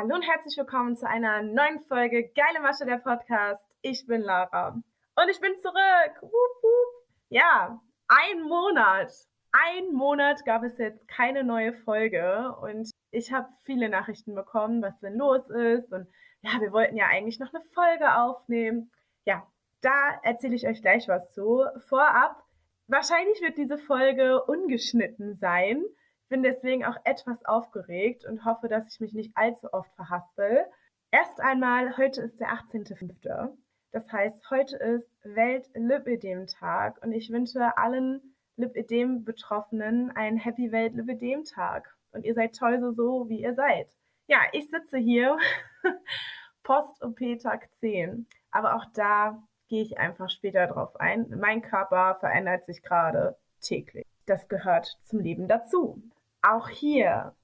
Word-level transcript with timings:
Hallo 0.00 0.14
und 0.14 0.22
herzlich 0.22 0.56
willkommen 0.56 0.96
zu 0.96 1.08
einer 1.08 1.42
neuen 1.42 1.80
Folge 1.80 2.28
Geile 2.28 2.60
Masche 2.60 2.86
der 2.86 2.98
Podcast. 2.98 3.60
Ich 3.82 4.06
bin 4.06 4.20
Lara 4.20 4.68
und 4.68 5.28
ich 5.28 5.40
bin 5.40 5.56
zurück. 5.56 6.22
Wup, 6.22 6.30
wup. 6.30 7.08
Ja, 7.30 7.80
ein 8.06 8.42
Monat. 8.42 9.12
Ein 9.50 9.92
Monat 9.92 10.44
gab 10.44 10.62
es 10.62 10.78
jetzt 10.78 11.08
keine 11.08 11.42
neue 11.42 11.72
Folge 11.72 12.54
und 12.62 12.88
ich 13.10 13.32
habe 13.32 13.48
viele 13.64 13.88
Nachrichten 13.88 14.36
bekommen, 14.36 14.82
was 14.82 14.96
denn 15.00 15.16
los 15.16 15.50
ist 15.50 15.92
und 15.92 16.06
ja, 16.42 16.60
wir 16.60 16.70
wollten 16.70 16.96
ja 16.96 17.06
eigentlich 17.06 17.40
noch 17.40 17.52
eine 17.52 17.64
Folge 17.74 18.14
aufnehmen. 18.14 18.92
Ja, 19.24 19.48
da 19.80 20.20
erzähle 20.22 20.54
ich 20.54 20.68
euch 20.68 20.80
gleich 20.80 21.08
was 21.08 21.32
zu. 21.32 21.64
Vorab, 21.88 22.44
wahrscheinlich 22.86 23.42
wird 23.42 23.58
diese 23.58 23.78
Folge 23.78 24.44
ungeschnitten 24.44 25.34
sein 25.38 25.82
bin 26.28 26.42
deswegen 26.42 26.84
auch 26.84 26.96
etwas 27.04 27.44
aufgeregt 27.44 28.24
und 28.24 28.44
hoffe, 28.44 28.68
dass 28.68 28.92
ich 28.92 29.00
mich 29.00 29.14
nicht 29.14 29.36
allzu 29.36 29.72
oft 29.72 29.94
verhaspel. 29.94 30.66
Erst 31.10 31.40
einmal, 31.40 31.96
heute 31.96 32.22
ist 32.22 32.38
der 32.40 32.48
18.05. 32.48 33.56
Das 33.92 34.12
heißt, 34.12 34.50
heute 34.50 34.76
ist 34.76 35.08
Welt-Lipödem-Tag 35.24 37.02
und 37.02 37.12
ich 37.12 37.30
wünsche 37.30 37.76
allen 37.78 38.34
Lipödem-Betroffenen 38.56 40.10
einen 40.10 40.36
Happy 40.36 40.70
Welt-Lipödem-Tag. 40.70 41.96
Und 42.12 42.24
ihr 42.24 42.34
seid 42.34 42.54
toll 42.56 42.80
so, 42.80 42.92
so, 42.92 43.28
wie 43.28 43.40
ihr 43.40 43.54
seid. 43.54 43.88
Ja, 44.26 44.40
ich 44.52 44.68
sitze 44.68 44.98
hier, 44.98 45.38
Post-OP-Tag 46.62 47.70
10. 47.80 48.26
Aber 48.50 48.76
auch 48.76 48.84
da 48.92 49.42
gehe 49.68 49.82
ich 49.82 49.98
einfach 49.98 50.28
später 50.28 50.66
drauf 50.66 50.96
ein. 51.00 51.28
Mein 51.38 51.62
Körper 51.62 52.16
verändert 52.20 52.64
sich 52.64 52.82
gerade 52.82 53.38
täglich. 53.60 54.04
Das 54.26 54.48
gehört 54.48 54.98
zum 55.02 55.20
Leben 55.20 55.48
dazu. 55.48 56.02
Auch 56.42 56.68
hier 56.68 57.34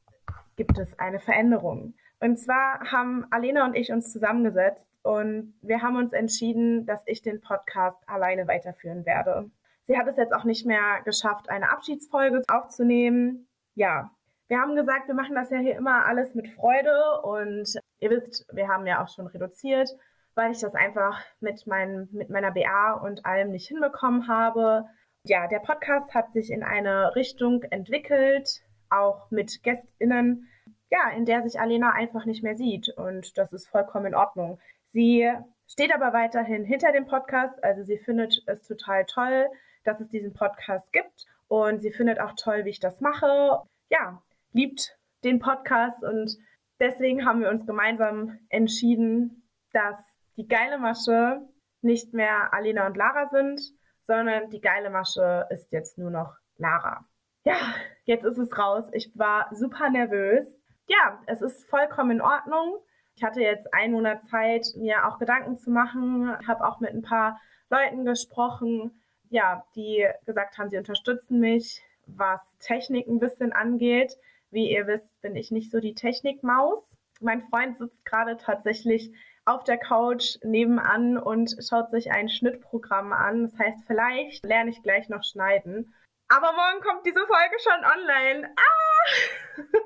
gibt 0.56 0.78
es 0.78 0.98
eine 0.98 1.20
Veränderung. 1.20 1.94
Und 2.20 2.38
zwar 2.38 2.80
haben 2.90 3.26
Alena 3.30 3.64
und 3.66 3.74
ich 3.74 3.92
uns 3.92 4.12
zusammengesetzt 4.12 4.88
und 5.02 5.54
wir 5.60 5.82
haben 5.82 5.96
uns 5.96 6.12
entschieden, 6.12 6.86
dass 6.86 7.02
ich 7.06 7.22
den 7.22 7.40
Podcast 7.40 7.98
alleine 8.06 8.48
weiterführen 8.48 9.04
werde. 9.04 9.50
Sie 9.86 9.98
hat 9.98 10.06
es 10.06 10.16
jetzt 10.16 10.32
auch 10.32 10.44
nicht 10.44 10.64
mehr 10.64 11.02
geschafft, 11.04 11.50
eine 11.50 11.70
Abschiedsfolge 11.70 12.42
aufzunehmen. 12.48 13.46
Ja, 13.74 14.10
wir 14.48 14.58
haben 14.58 14.76
gesagt, 14.76 15.08
wir 15.08 15.14
machen 15.14 15.34
das 15.34 15.50
ja 15.50 15.58
hier 15.58 15.76
immer 15.76 16.06
alles 16.06 16.34
mit 16.34 16.48
Freude 16.48 17.20
und 17.22 17.78
ihr 18.00 18.10
wisst, 18.10 18.46
wir 18.52 18.68
haben 18.68 18.86
ja 18.86 19.02
auch 19.02 19.08
schon 19.08 19.26
reduziert, 19.26 19.90
weil 20.34 20.52
ich 20.52 20.60
das 20.60 20.74
einfach 20.74 21.20
mit, 21.40 21.66
mein, 21.66 22.08
mit 22.12 22.30
meiner 22.30 22.52
BA 22.52 22.94
und 22.94 23.26
allem 23.26 23.50
nicht 23.50 23.68
hinbekommen 23.68 24.28
habe. 24.28 24.86
Ja, 25.24 25.46
der 25.48 25.60
Podcast 25.60 26.14
hat 26.14 26.32
sich 26.32 26.50
in 26.50 26.62
eine 26.62 27.14
Richtung 27.14 27.62
entwickelt, 27.64 28.62
auch 28.94 29.30
mit 29.30 29.62
GästInnen, 29.62 30.48
ja, 30.90 31.10
in 31.16 31.24
der 31.24 31.42
sich 31.42 31.60
Alena 31.60 31.92
einfach 31.92 32.24
nicht 32.24 32.42
mehr 32.42 32.56
sieht. 32.56 32.88
Und 32.90 33.36
das 33.38 33.52
ist 33.52 33.68
vollkommen 33.68 34.06
in 34.06 34.14
Ordnung. 34.14 34.58
Sie 34.86 35.28
steht 35.66 35.94
aber 35.94 36.12
weiterhin 36.12 36.64
hinter 36.64 36.92
dem 36.92 37.06
Podcast. 37.06 37.62
Also 37.64 37.82
sie 37.82 37.98
findet 37.98 38.42
es 38.46 38.62
total 38.62 39.04
toll, 39.06 39.48
dass 39.84 40.00
es 40.00 40.08
diesen 40.08 40.32
Podcast 40.32 40.92
gibt. 40.92 41.26
Und 41.48 41.80
sie 41.80 41.90
findet 41.90 42.20
auch 42.20 42.32
toll, 42.36 42.64
wie 42.64 42.70
ich 42.70 42.80
das 42.80 43.00
mache. 43.00 43.62
Ja, 43.90 44.22
liebt 44.52 44.96
den 45.24 45.38
Podcast 45.38 46.02
und 46.04 46.36
deswegen 46.78 47.24
haben 47.24 47.40
wir 47.40 47.50
uns 47.50 47.66
gemeinsam 47.66 48.38
entschieden, 48.50 49.42
dass 49.72 49.98
die 50.36 50.46
geile 50.46 50.78
Masche 50.78 51.40
nicht 51.82 52.12
mehr 52.12 52.52
Alena 52.52 52.86
und 52.86 52.96
Lara 52.96 53.28
sind, 53.28 53.60
sondern 54.06 54.50
die 54.50 54.60
geile 54.60 54.90
Masche 54.90 55.46
ist 55.50 55.72
jetzt 55.72 55.98
nur 55.98 56.10
noch 56.10 56.34
Lara 56.56 57.04
ja, 57.44 57.74
jetzt 58.04 58.24
ist 58.24 58.38
es 58.38 58.56
raus. 58.58 58.84
Ich 58.92 59.10
war 59.14 59.48
super 59.54 59.90
nervös. 59.90 60.46
Ja, 60.86 61.22
es 61.26 61.42
ist 61.42 61.68
vollkommen 61.68 62.12
in 62.12 62.20
Ordnung. 62.20 62.78
Ich 63.16 63.22
hatte 63.22 63.40
jetzt 63.40 63.72
einen 63.72 63.92
Monat 63.92 64.24
Zeit, 64.28 64.66
mir 64.76 65.06
auch 65.06 65.18
Gedanken 65.18 65.56
zu 65.56 65.70
machen, 65.70 66.36
habe 66.46 66.66
auch 66.66 66.80
mit 66.80 66.90
ein 66.90 67.02
paar 67.02 67.40
Leuten 67.70 68.04
gesprochen, 68.04 69.00
ja, 69.30 69.64
die 69.76 70.06
gesagt 70.26 70.58
haben, 70.58 70.68
sie 70.68 70.78
unterstützen 70.78 71.38
mich, 71.38 71.82
was 72.06 72.40
Technik 72.58 73.06
ein 73.06 73.20
bisschen 73.20 73.52
angeht. 73.52 74.16
Wie 74.50 74.70
ihr 74.70 74.86
wisst, 74.86 75.20
bin 75.22 75.36
ich 75.36 75.50
nicht 75.50 75.70
so 75.70 75.80
die 75.80 75.94
Technikmaus. 75.94 76.78
Mein 77.20 77.42
Freund 77.42 77.78
sitzt 77.78 78.04
gerade 78.04 78.36
tatsächlich 78.36 79.12
auf 79.44 79.64
der 79.64 79.78
Couch 79.78 80.36
nebenan 80.42 81.18
und 81.18 81.56
schaut 81.68 81.90
sich 81.90 82.10
ein 82.10 82.28
Schnittprogramm 82.28 83.12
an. 83.12 83.42
Das 83.42 83.58
heißt, 83.58 83.84
vielleicht 83.86 84.44
lerne 84.44 84.70
ich 84.70 84.82
gleich 84.82 85.08
noch 85.08 85.22
schneiden. 85.24 85.94
Aber 86.28 86.52
morgen 86.52 86.80
kommt 86.82 87.06
diese 87.06 87.26
Folge 87.26 87.56
schon 87.60 87.84
online. 87.84 88.54
Ah! 88.56 89.62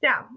ja, 0.00 0.28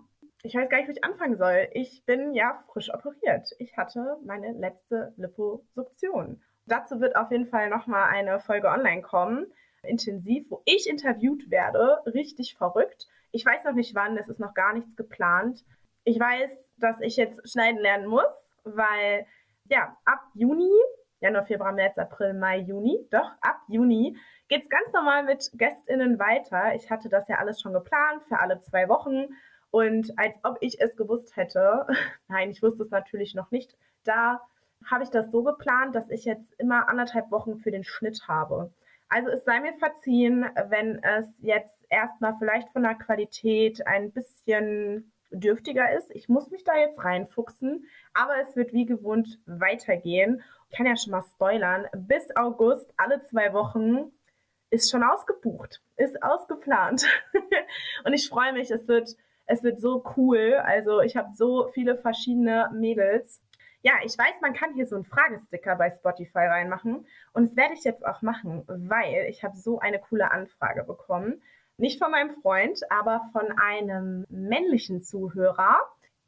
ich 0.43 0.55
weiß 0.55 0.69
gar 0.69 0.77
nicht, 0.77 0.87
wo 0.87 0.91
ich 0.91 1.03
anfangen 1.03 1.37
soll. 1.37 1.67
Ich 1.73 2.05
bin 2.05 2.33
ja 2.33 2.63
frisch 2.71 2.93
operiert. 2.93 3.49
Ich 3.59 3.75
hatte 3.77 4.17
meine 4.25 4.53
letzte 4.53 5.13
Liposuktion. 5.17 6.41
Dazu 6.65 6.99
wird 6.99 7.15
auf 7.15 7.31
jeden 7.31 7.47
Fall 7.47 7.69
nochmal 7.69 8.09
eine 8.09 8.39
Folge 8.39 8.67
online 8.67 9.01
kommen, 9.01 9.47
intensiv, 9.83 10.45
wo 10.49 10.61
ich 10.65 10.89
interviewt 10.89 11.49
werde. 11.49 12.01
Richtig 12.05 12.55
verrückt. 12.57 13.07
Ich 13.31 13.45
weiß 13.45 13.63
noch 13.65 13.73
nicht 13.73 13.95
wann, 13.95 14.17
es 14.17 14.27
ist 14.27 14.39
noch 14.39 14.53
gar 14.53 14.73
nichts 14.73 14.95
geplant. 14.95 15.63
Ich 16.03 16.19
weiß, 16.19 16.51
dass 16.77 16.99
ich 17.01 17.17
jetzt 17.17 17.49
schneiden 17.49 17.79
lernen 17.79 18.07
muss, 18.07 18.31
weil 18.63 19.25
ja, 19.65 19.97
ab 20.05 20.21
Juni, 20.33 20.71
Januar, 21.19 21.45
Februar, 21.45 21.73
März, 21.73 21.97
April, 21.97 22.33
Mai, 22.33 22.59
Juni, 22.59 23.05
doch, 23.11 23.29
ab 23.41 23.59
Juni 23.67 24.17
geht 24.47 24.63
es 24.63 24.69
ganz 24.69 24.91
normal 24.93 25.23
mit 25.23 25.51
GästInnen 25.53 26.19
weiter. 26.19 26.75
Ich 26.75 26.89
hatte 26.89 27.09
das 27.09 27.27
ja 27.27 27.37
alles 27.37 27.61
schon 27.61 27.73
geplant 27.73 28.23
für 28.27 28.39
alle 28.39 28.59
zwei 28.59 28.87
Wochen. 28.89 29.27
Und 29.71 30.17
als 30.17 30.35
ob 30.43 30.57
ich 30.61 30.79
es 30.79 30.95
gewusst 30.95 31.35
hätte, 31.35 31.87
nein, 32.27 32.49
ich 32.49 32.63
wusste 32.63 32.83
es 32.83 32.89
natürlich 32.89 33.35
noch 33.35 33.51
nicht, 33.51 33.75
da 34.03 34.41
habe 34.85 35.03
ich 35.03 35.09
das 35.09 35.31
so 35.31 35.43
geplant, 35.43 35.95
dass 35.95 36.09
ich 36.09 36.25
jetzt 36.25 36.53
immer 36.59 36.87
anderthalb 36.87 37.31
Wochen 37.31 37.57
für 37.57 37.71
den 37.71 37.83
Schnitt 37.83 38.27
habe. 38.27 38.71
Also 39.09 39.29
es 39.29 39.43
sei 39.45 39.59
mir 39.59 39.73
verziehen, 39.73 40.45
wenn 40.69 41.01
es 41.03 41.25
jetzt 41.39 41.85
erstmal 41.89 42.35
vielleicht 42.37 42.69
von 42.69 42.83
der 42.83 42.95
Qualität 42.95 43.85
ein 43.87 44.11
bisschen 44.11 45.11
dürftiger 45.31 45.91
ist. 45.93 46.11
Ich 46.11 46.29
muss 46.29 46.51
mich 46.51 46.63
da 46.63 46.75
jetzt 46.75 47.03
reinfuchsen, 47.03 47.85
aber 48.13 48.37
es 48.41 48.55
wird 48.55 48.73
wie 48.73 48.85
gewohnt 48.85 49.39
weitergehen. 49.45 50.41
Ich 50.69 50.77
kann 50.77 50.85
ja 50.85 50.95
schon 50.95 51.11
mal 51.11 51.23
spoilern. 51.23 51.87
Bis 51.93 52.35
August 52.35 52.93
alle 52.97 53.21
zwei 53.21 53.53
Wochen 53.53 54.11
ist 54.69 54.91
schon 54.91 55.03
ausgebucht, 55.03 55.81
ist 55.95 56.21
ausgeplant. 56.23 57.05
und 58.05 58.13
ich 58.13 58.29
freue 58.29 58.53
mich, 58.53 58.71
es 58.71 58.87
wird, 58.87 59.15
es 59.45 59.63
wird 59.63 59.79
so 59.79 60.03
cool. 60.17 60.55
Also 60.63 61.01
ich 61.01 61.15
habe 61.15 61.29
so 61.33 61.69
viele 61.73 61.97
verschiedene 61.97 62.69
Mädels. 62.73 63.41
Ja, 63.81 63.93
ich 64.03 64.17
weiß, 64.17 64.41
man 64.41 64.53
kann 64.53 64.73
hier 64.73 64.85
so 64.85 64.95
einen 64.95 65.05
Fragesticker 65.05 65.75
bei 65.75 65.89
Spotify 65.89 66.39
reinmachen. 66.39 67.05
Und 67.33 67.49
das 67.49 67.55
werde 67.55 67.73
ich 67.73 67.83
jetzt 67.83 68.05
auch 68.05 68.21
machen, 68.21 68.63
weil 68.67 69.27
ich 69.29 69.43
habe 69.43 69.55
so 69.55 69.79
eine 69.79 69.99
coole 69.99 70.31
Anfrage 70.31 70.83
bekommen. 70.83 71.41
Nicht 71.77 71.99
von 71.99 72.11
meinem 72.11 72.31
Freund, 72.41 72.79
aber 72.89 73.29
von 73.31 73.51
einem 73.59 74.25
männlichen 74.29 75.03
Zuhörer, 75.03 75.77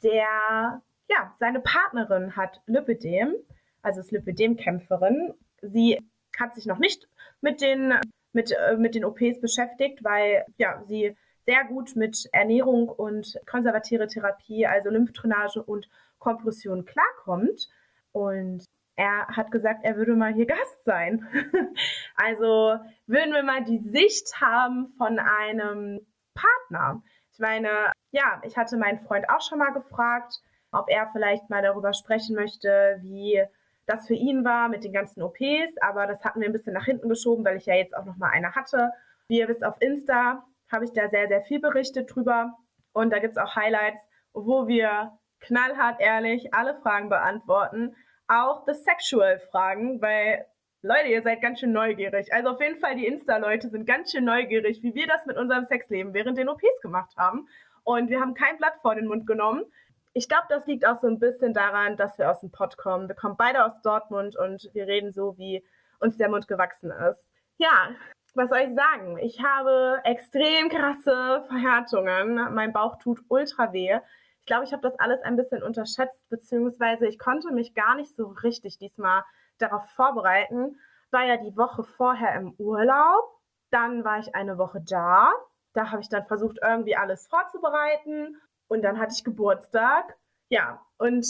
der 0.03 0.81
ja 1.09 1.35
seine 1.39 1.59
Partnerin 1.59 2.35
hat 2.35 2.61
Lipidem, 2.67 3.33
also 3.81 3.99
ist 3.99 4.11
Lipidem-Kämpferin. 4.11 5.33
Sie 5.61 5.99
hat 6.39 6.53
sich 6.53 6.67
noch 6.67 6.77
nicht 6.77 7.09
mit 7.41 7.61
den 7.61 7.99
mit, 8.33 8.51
äh, 8.51 8.77
mit 8.77 8.95
den 8.95 9.05
OPs 9.05 9.41
beschäftigt, 9.41 10.03
weil 10.03 10.45
ja, 10.57 10.81
sie 10.87 11.15
sehr 11.45 11.63
gut 11.65 11.95
mit 11.95 12.29
Ernährung 12.31 12.89
und 12.89 13.39
konservative 13.47 14.07
Therapie, 14.07 14.67
also 14.67 14.89
Lymphdrainage 14.89 15.63
und 15.63 15.89
Kompression 16.19 16.85
klarkommt. 16.85 17.69
Und 18.11 18.65
er 18.95 19.27
hat 19.27 19.49
gesagt, 19.49 19.79
er 19.83 19.95
würde 19.95 20.15
mal 20.15 20.33
hier 20.33 20.45
Gast 20.45 20.83
sein. 20.83 21.25
also 22.15 22.77
würden 23.07 23.33
wir 23.33 23.43
mal 23.43 23.63
die 23.63 23.79
Sicht 23.79 24.39
haben 24.41 24.93
von 24.97 25.19
einem 25.19 26.05
Partner. 26.35 27.01
Ich 27.31 27.39
meine, 27.39 27.69
ja, 28.11 28.41
ich 28.43 28.57
hatte 28.57 28.77
meinen 28.77 28.99
Freund 28.99 29.29
auch 29.29 29.41
schon 29.41 29.59
mal 29.59 29.71
gefragt, 29.71 30.41
ob 30.71 30.89
er 30.89 31.09
vielleicht 31.11 31.49
mal 31.49 31.61
darüber 31.61 31.93
sprechen 31.93 32.35
möchte, 32.35 32.99
wie 33.01 33.41
das 33.89 34.07
für 34.07 34.13
ihn 34.13 34.45
war 34.45 34.69
mit 34.69 34.83
den 34.83 34.93
ganzen 34.93 35.23
OPs, 35.23 35.77
aber 35.81 36.05
das 36.05 36.23
hatten 36.23 36.39
wir 36.39 36.47
ein 36.47 36.53
bisschen 36.53 36.73
nach 36.73 36.85
hinten 36.85 37.09
geschoben, 37.09 37.43
weil 37.43 37.57
ich 37.57 37.65
ja 37.65 37.75
jetzt 37.75 37.95
auch 37.95 38.05
noch 38.05 38.17
mal 38.17 38.29
eine 38.29 38.53
hatte. 38.53 38.91
Wie 39.27 39.39
ihr 39.39 39.47
wisst, 39.47 39.65
auf 39.65 39.75
Insta 39.79 40.45
habe 40.71 40.85
ich 40.85 40.93
da 40.93 41.09
sehr, 41.09 41.27
sehr 41.27 41.41
viel 41.41 41.59
berichtet 41.59 42.13
drüber 42.13 42.53
und 42.93 43.11
da 43.11 43.19
gibt 43.19 43.31
es 43.31 43.37
auch 43.37 43.55
Highlights, 43.55 44.01
wo 44.33 44.67
wir 44.67 45.17
knallhart 45.39 45.99
ehrlich 45.99 46.53
alle 46.53 46.75
Fragen 46.75 47.09
beantworten, 47.09 47.95
auch 48.27 48.63
the 48.67 48.73
sexual 48.73 49.39
Fragen, 49.51 50.01
weil 50.01 50.45
Leute, 50.81 51.07
ihr 51.07 51.23
seid 51.23 51.41
ganz 51.41 51.59
schön 51.59 51.73
neugierig. 51.73 52.31
Also 52.31 52.51
auf 52.51 52.61
jeden 52.61 52.77
Fall 52.77 52.95
die 52.95 53.07
Insta-Leute 53.07 53.69
sind 53.69 53.85
ganz 53.85 54.11
schön 54.11 54.23
neugierig, 54.23 54.83
wie 54.83 54.93
wir 54.93 55.07
das 55.07 55.25
mit 55.25 55.35
unserem 55.35 55.65
Sexleben 55.65 56.13
während 56.13 56.37
den 56.37 56.47
OPs 56.47 56.81
gemacht 56.81 57.17
haben. 57.17 57.47
Und 57.83 58.09
wir 58.09 58.21
haben 58.21 58.35
kein 58.35 58.57
Blatt 58.57 58.75
vor 58.81 58.95
den 58.95 59.07
Mund 59.07 59.25
genommen 59.25 59.65
ich 60.13 60.27
glaube, 60.27 60.45
das 60.49 60.65
liegt 60.65 60.85
auch 60.85 60.99
so 60.99 61.07
ein 61.07 61.19
bisschen 61.19 61.53
daran, 61.53 61.97
dass 61.97 62.17
wir 62.17 62.29
aus 62.29 62.41
dem 62.41 62.51
Pott 62.51 62.77
kommen. 62.77 63.07
Wir 63.07 63.15
kommen 63.15 63.37
beide 63.37 63.65
aus 63.65 63.81
Dortmund 63.81 64.35
und 64.35 64.69
wir 64.73 64.87
reden 64.87 65.11
so, 65.11 65.37
wie 65.37 65.63
uns 65.99 66.17
der 66.17 66.29
Mund 66.29 66.47
gewachsen 66.47 66.91
ist. 66.91 67.27
Ja, 67.57 67.89
was 68.35 68.49
soll 68.49 68.59
ich 68.59 68.75
sagen? 68.75 69.17
Ich 69.19 69.43
habe 69.43 69.99
extrem 70.03 70.69
krasse 70.69 71.43
Verhärtungen. 71.47 72.53
Mein 72.53 72.73
Bauch 72.73 72.97
tut 72.99 73.19
ultra 73.27 73.73
weh. 73.73 73.99
Ich 74.39 74.45
glaube, 74.45 74.63
ich 74.63 74.71
habe 74.71 74.81
das 74.81 74.97
alles 74.99 75.21
ein 75.21 75.35
bisschen 75.35 75.61
unterschätzt, 75.61 76.27
beziehungsweise 76.29 77.07
ich 77.07 77.19
konnte 77.19 77.51
mich 77.51 77.73
gar 77.73 77.95
nicht 77.95 78.15
so 78.15 78.27
richtig 78.43 78.77
diesmal 78.77 79.23
darauf 79.57 79.85
vorbereiten. 79.91 80.79
War 81.11 81.25
ja 81.25 81.37
die 81.37 81.55
Woche 81.57 81.83
vorher 81.83 82.35
im 82.35 82.53
Urlaub, 82.57 83.39
dann 83.71 84.03
war 84.03 84.19
ich 84.19 84.33
eine 84.35 84.57
Woche 84.57 84.81
da. 84.81 85.31
Da 85.73 85.91
habe 85.91 86.01
ich 86.01 86.09
dann 86.09 86.25
versucht, 86.25 86.57
irgendwie 86.63 86.95
alles 86.95 87.27
vorzubereiten. 87.27 88.37
Und 88.69 88.83
dann 88.83 88.97
hatte 88.97 89.13
ich 89.13 89.25
Geburtstag. 89.25 90.17
Ja, 90.47 90.79
und 90.97 91.25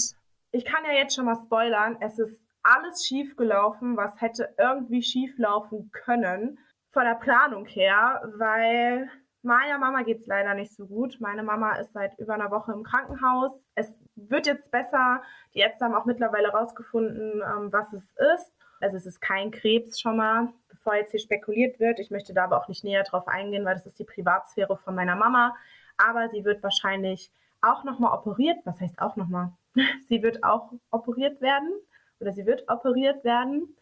ich 0.51 0.65
kann 0.65 0.85
ja 0.85 0.93
jetzt 0.93 1.15
schon 1.15 1.25
mal 1.25 1.39
spoilern, 1.43 1.97
es 1.99 2.19
ist 2.19 2.37
alles 2.61 3.07
schief 3.07 3.35
gelaufen, 3.35 3.97
was 3.97 4.21
hätte 4.21 4.53
irgendwie 4.59 5.01
schief 5.01 5.35
laufen 5.39 5.89
können 5.91 6.59
von 6.91 7.05
der 7.05 7.15
Planung 7.15 7.65
her, 7.65 8.21
weil 8.37 9.09
Meiner 9.41 9.77
Mama 9.77 10.03
geht 10.03 10.19
es 10.19 10.27
leider 10.27 10.53
nicht 10.53 10.75
so 10.75 10.85
gut. 10.85 11.17
Meine 11.21 11.43
Mama 11.43 11.75
ist 11.75 11.93
seit 11.93 12.17
über 12.19 12.33
einer 12.33 12.51
Woche 12.51 12.73
im 12.73 12.83
Krankenhaus. 12.83 13.51
Es 13.75 13.87
wird 14.15 14.47
jetzt 14.47 14.69
besser. 14.69 15.21
Die 15.53 15.59
Ärzte 15.59 15.85
haben 15.85 15.95
auch 15.95 16.05
mittlerweile 16.05 16.49
rausgefunden, 16.49 17.41
ähm, 17.41 17.71
was 17.71 17.93
es 17.93 18.03
ist. 18.35 18.51
Also 18.81 18.97
es 18.97 19.05
ist 19.05 19.21
kein 19.21 19.51
Krebs 19.51 19.99
schon 19.99 20.17
mal, 20.17 20.49
bevor 20.67 20.95
jetzt 20.95 21.11
hier 21.11 21.21
spekuliert 21.21 21.79
wird. 21.79 21.99
Ich 21.99 22.11
möchte 22.11 22.33
da 22.33 22.45
aber 22.45 22.57
auch 22.57 22.67
nicht 22.67 22.83
näher 22.83 23.03
drauf 23.03 23.27
eingehen, 23.29 23.63
weil 23.63 23.75
das 23.75 23.85
ist 23.85 23.99
die 23.99 24.05
Privatsphäre 24.05 24.77
von 24.77 24.93
meiner 24.93 25.15
Mama. 25.15 25.55
Aber 25.99 26.29
sie 26.29 26.43
wird 26.43 26.63
wahrscheinlich 26.63 27.31
auch 27.61 27.83
nochmal 27.83 28.17
operiert. 28.17 28.57
Was 28.65 28.79
heißt 28.79 28.99
auch 28.99 29.15
nochmal? 29.15 29.51
sie 30.07 30.23
wird 30.23 30.43
auch 30.43 30.73
operiert 30.91 31.41
werden 31.41 31.71
oder 32.19 32.33
sie 32.33 32.45
wird 32.45 32.67
operiert 32.69 33.23
werden. 33.23 33.75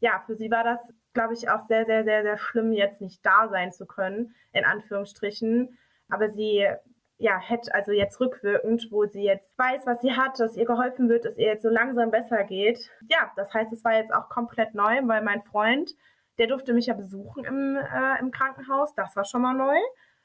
Ja, 0.00 0.22
für 0.26 0.34
sie 0.34 0.50
war 0.50 0.64
das 0.64 0.80
glaube 1.12 1.34
ich, 1.34 1.48
auch 1.48 1.66
sehr, 1.66 1.86
sehr, 1.86 2.04
sehr, 2.04 2.22
sehr 2.22 2.38
schlimm, 2.38 2.72
jetzt 2.72 3.00
nicht 3.00 3.24
da 3.24 3.48
sein 3.48 3.72
zu 3.72 3.86
können, 3.86 4.34
in 4.52 4.64
Anführungsstrichen. 4.64 5.78
Aber 6.08 6.28
sie 6.28 6.66
ja, 7.18 7.38
hätte 7.38 7.74
also 7.74 7.92
jetzt 7.92 8.18
rückwirkend, 8.20 8.88
wo 8.90 9.04
sie 9.06 9.22
jetzt 9.22 9.56
weiß, 9.58 9.86
was 9.86 10.00
sie 10.00 10.12
hat, 10.12 10.40
dass 10.40 10.56
ihr 10.56 10.64
geholfen 10.64 11.08
wird, 11.08 11.24
dass 11.24 11.36
ihr 11.36 11.46
jetzt 11.46 11.62
so 11.62 11.68
langsam 11.68 12.10
besser 12.10 12.44
geht. 12.44 12.90
Ja, 13.10 13.30
das 13.36 13.52
heißt, 13.52 13.72
es 13.72 13.84
war 13.84 13.94
jetzt 13.94 14.12
auch 14.12 14.28
komplett 14.28 14.74
neu, 14.74 15.00
weil 15.02 15.22
mein 15.22 15.42
Freund, 15.42 15.94
der 16.38 16.46
durfte 16.46 16.72
mich 16.72 16.86
ja 16.86 16.94
besuchen 16.94 17.44
im, 17.44 17.76
äh, 17.76 18.18
im 18.20 18.30
Krankenhaus. 18.30 18.94
Das 18.94 19.16
war 19.16 19.24
schon 19.24 19.42
mal 19.42 19.54
neu. 19.54 19.76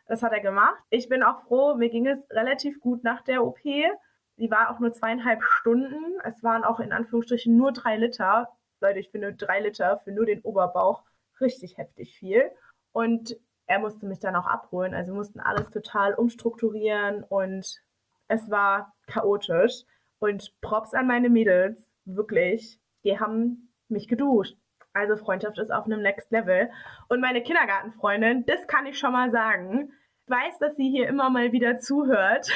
Das 0.07 0.21
hat 0.21 0.33
er 0.33 0.39
gemacht. 0.39 0.81
Ich 0.89 1.09
bin 1.09 1.23
auch 1.23 1.41
froh, 1.43 1.75
mir 1.75 1.89
ging 1.89 2.07
es 2.07 2.19
relativ 2.29 2.79
gut 2.79 3.03
nach 3.03 3.21
der 3.21 3.43
OP. 3.43 3.59
Sie 3.63 4.51
war 4.51 4.69
auch 4.69 4.79
nur 4.79 4.93
zweieinhalb 4.93 5.41
Stunden. 5.43 6.19
Es 6.23 6.43
waren 6.43 6.63
auch 6.63 6.79
in 6.79 6.91
Anführungsstrichen 6.91 7.55
nur 7.55 7.71
drei 7.71 7.97
Liter. 7.97 8.49
Leute, 8.81 8.99
ich 8.99 9.09
finde 9.09 9.33
drei 9.33 9.61
Liter 9.61 9.99
für 10.03 10.11
nur 10.11 10.25
den 10.25 10.41
Oberbauch 10.41 11.03
richtig 11.39 11.77
heftig 11.77 12.17
viel. 12.17 12.51
Und 12.91 13.37
er 13.67 13.79
musste 13.79 14.05
mich 14.05 14.19
dann 14.19 14.35
auch 14.35 14.45
abholen. 14.45 14.93
Also 14.93 15.11
wir 15.11 15.17
mussten 15.17 15.39
alles 15.39 15.69
total 15.69 16.13
umstrukturieren 16.13 17.23
und 17.23 17.81
es 18.27 18.49
war 18.49 18.93
chaotisch. 19.07 19.83
Und 20.19 20.53
Props 20.61 20.93
an 20.93 21.07
meine 21.07 21.29
Mädels, 21.29 21.89
wirklich, 22.05 22.79
die 23.03 23.19
haben 23.19 23.73
mich 23.89 24.07
geduscht. 24.07 24.57
Also 24.95 25.15
Freundschaft 25.17 25.59
ist 25.59 25.71
auf 25.71 25.85
einem 25.85 26.01
Next 26.01 26.31
Level. 26.31 26.71
Und 27.09 27.19
meine 27.19 27.43
Kindergartenfreundin, 27.43 28.45
das 28.45 28.65
kann 28.65 28.85
ich 28.85 28.97
schon 28.97 29.11
mal 29.11 29.29
sagen, 29.29 29.91
weiß, 30.27 30.57
dass 30.59 30.77
sie 30.77 30.89
hier 30.89 31.09
immer 31.09 31.29
mal 31.29 31.51
wieder 31.51 31.79
zuhört. 31.79 32.49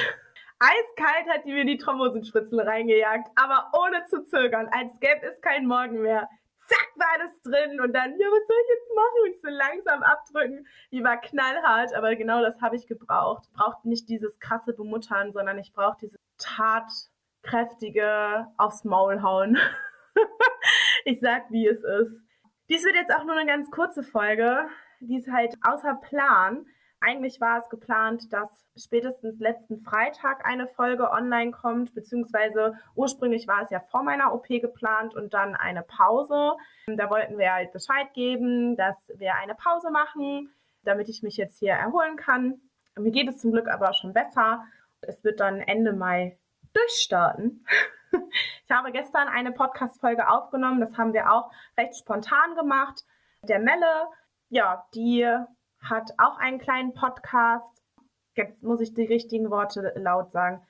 Eiskalt 0.58 1.28
hat 1.28 1.44
die 1.44 1.52
mir 1.52 1.66
die 1.66 1.76
Thrombosenspritzel 1.76 2.60
reingejagt, 2.60 3.28
aber 3.36 3.70
ohne 3.78 4.06
zu 4.06 4.24
zögern, 4.24 4.70
als 4.72 4.98
gäbe 5.00 5.26
es 5.26 5.42
keinen 5.42 5.66
Morgen 5.66 6.00
mehr. 6.00 6.30
Zack, 6.66 6.88
war 6.96 7.18
das 7.18 7.42
drin 7.42 7.78
und 7.80 7.92
dann, 7.92 8.18
ja, 8.18 8.26
was 8.26 8.46
soll 8.46 8.56
ich 8.62 8.68
jetzt 8.68 8.94
machen? 8.94 9.20
Und 9.24 9.34
so 9.42 9.48
langsam 9.48 10.02
abdrücken. 10.02 10.66
Die 10.92 11.04
war 11.04 11.20
knallhart, 11.20 11.92
aber 11.94 12.16
genau 12.16 12.40
das 12.42 12.58
habe 12.62 12.76
ich 12.76 12.86
gebraucht. 12.86 13.44
Ich 13.48 13.52
brauchte 13.52 13.86
nicht 13.88 14.08
dieses 14.08 14.38
krasse 14.38 14.72
Bemuttern, 14.72 15.32
sondern 15.32 15.58
ich 15.58 15.74
brauche 15.74 15.98
dieses 16.00 16.18
tatkräftige 16.38 18.46
aufs 18.56 18.84
Maul 18.84 19.20
hauen. 19.20 19.58
ich 21.04 21.20
sag, 21.20 21.50
wie 21.50 21.66
es 21.66 21.82
ist. 21.82 22.29
Dies 22.70 22.84
wird 22.84 22.94
jetzt 22.94 23.12
auch 23.12 23.24
nur 23.24 23.34
eine 23.34 23.50
ganz 23.50 23.68
kurze 23.72 24.04
Folge. 24.04 24.68
Die 25.00 25.16
ist 25.16 25.28
halt 25.28 25.56
außer 25.60 25.94
Plan. 25.94 26.66
Eigentlich 27.00 27.40
war 27.40 27.58
es 27.58 27.68
geplant, 27.68 28.32
dass 28.32 28.48
spätestens 28.76 29.40
letzten 29.40 29.80
Freitag 29.80 30.46
eine 30.46 30.68
Folge 30.68 31.10
online 31.10 31.50
kommt, 31.50 31.92
beziehungsweise 31.94 32.74
ursprünglich 32.94 33.48
war 33.48 33.62
es 33.62 33.70
ja 33.70 33.80
vor 33.80 34.04
meiner 34.04 34.32
OP 34.32 34.46
geplant 34.46 35.16
und 35.16 35.34
dann 35.34 35.56
eine 35.56 35.82
Pause. 35.82 36.54
Da 36.86 37.10
wollten 37.10 37.38
wir 37.38 37.52
halt 37.52 37.72
Bescheid 37.72 38.14
geben, 38.14 38.76
dass 38.76 38.94
wir 39.16 39.34
eine 39.34 39.56
Pause 39.56 39.90
machen, 39.90 40.52
damit 40.84 41.08
ich 41.08 41.24
mich 41.24 41.36
jetzt 41.36 41.58
hier 41.58 41.72
erholen 41.72 42.16
kann. 42.16 42.60
Mir 42.96 43.10
geht 43.10 43.28
es 43.28 43.38
zum 43.38 43.50
Glück 43.50 43.66
aber 43.66 43.94
schon 43.94 44.12
besser. 44.12 44.64
Es 45.00 45.24
wird 45.24 45.40
dann 45.40 45.58
Ende 45.58 45.92
Mai 45.92 46.38
durchstarten. 46.72 47.66
Ich 48.64 48.70
habe 48.70 48.92
gestern 48.92 49.26
eine 49.28 49.50
Podcast-Folge 49.52 50.28
aufgenommen. 50.28 50.80
Das 50.80 50.96
haben 50.96 51.12
wir 51.12 51.32
auch 51.32 51.50
recht 51.76 51.96
spontan 51.96 52.54
gemacht. 52.54 53.04
Der 53.42 53.58
Melle, 53.58 54.06
ja, 54.48 54.86
die 54.94 55.26
hat 55.82 56.12
auch 56.18 56.38
einen 56.38 56.60
kleinen 56.60 56.94
Podcast. 56.94 57.82
Jetzt 58.36 58.62
muss 58.62 58.80
ich 58.80 58.94
die 58.94 59.06
richtigen 59.06 59.50
Worte 59.50 59.92
laut 59.96 60.30
sagen. 60.30 60.64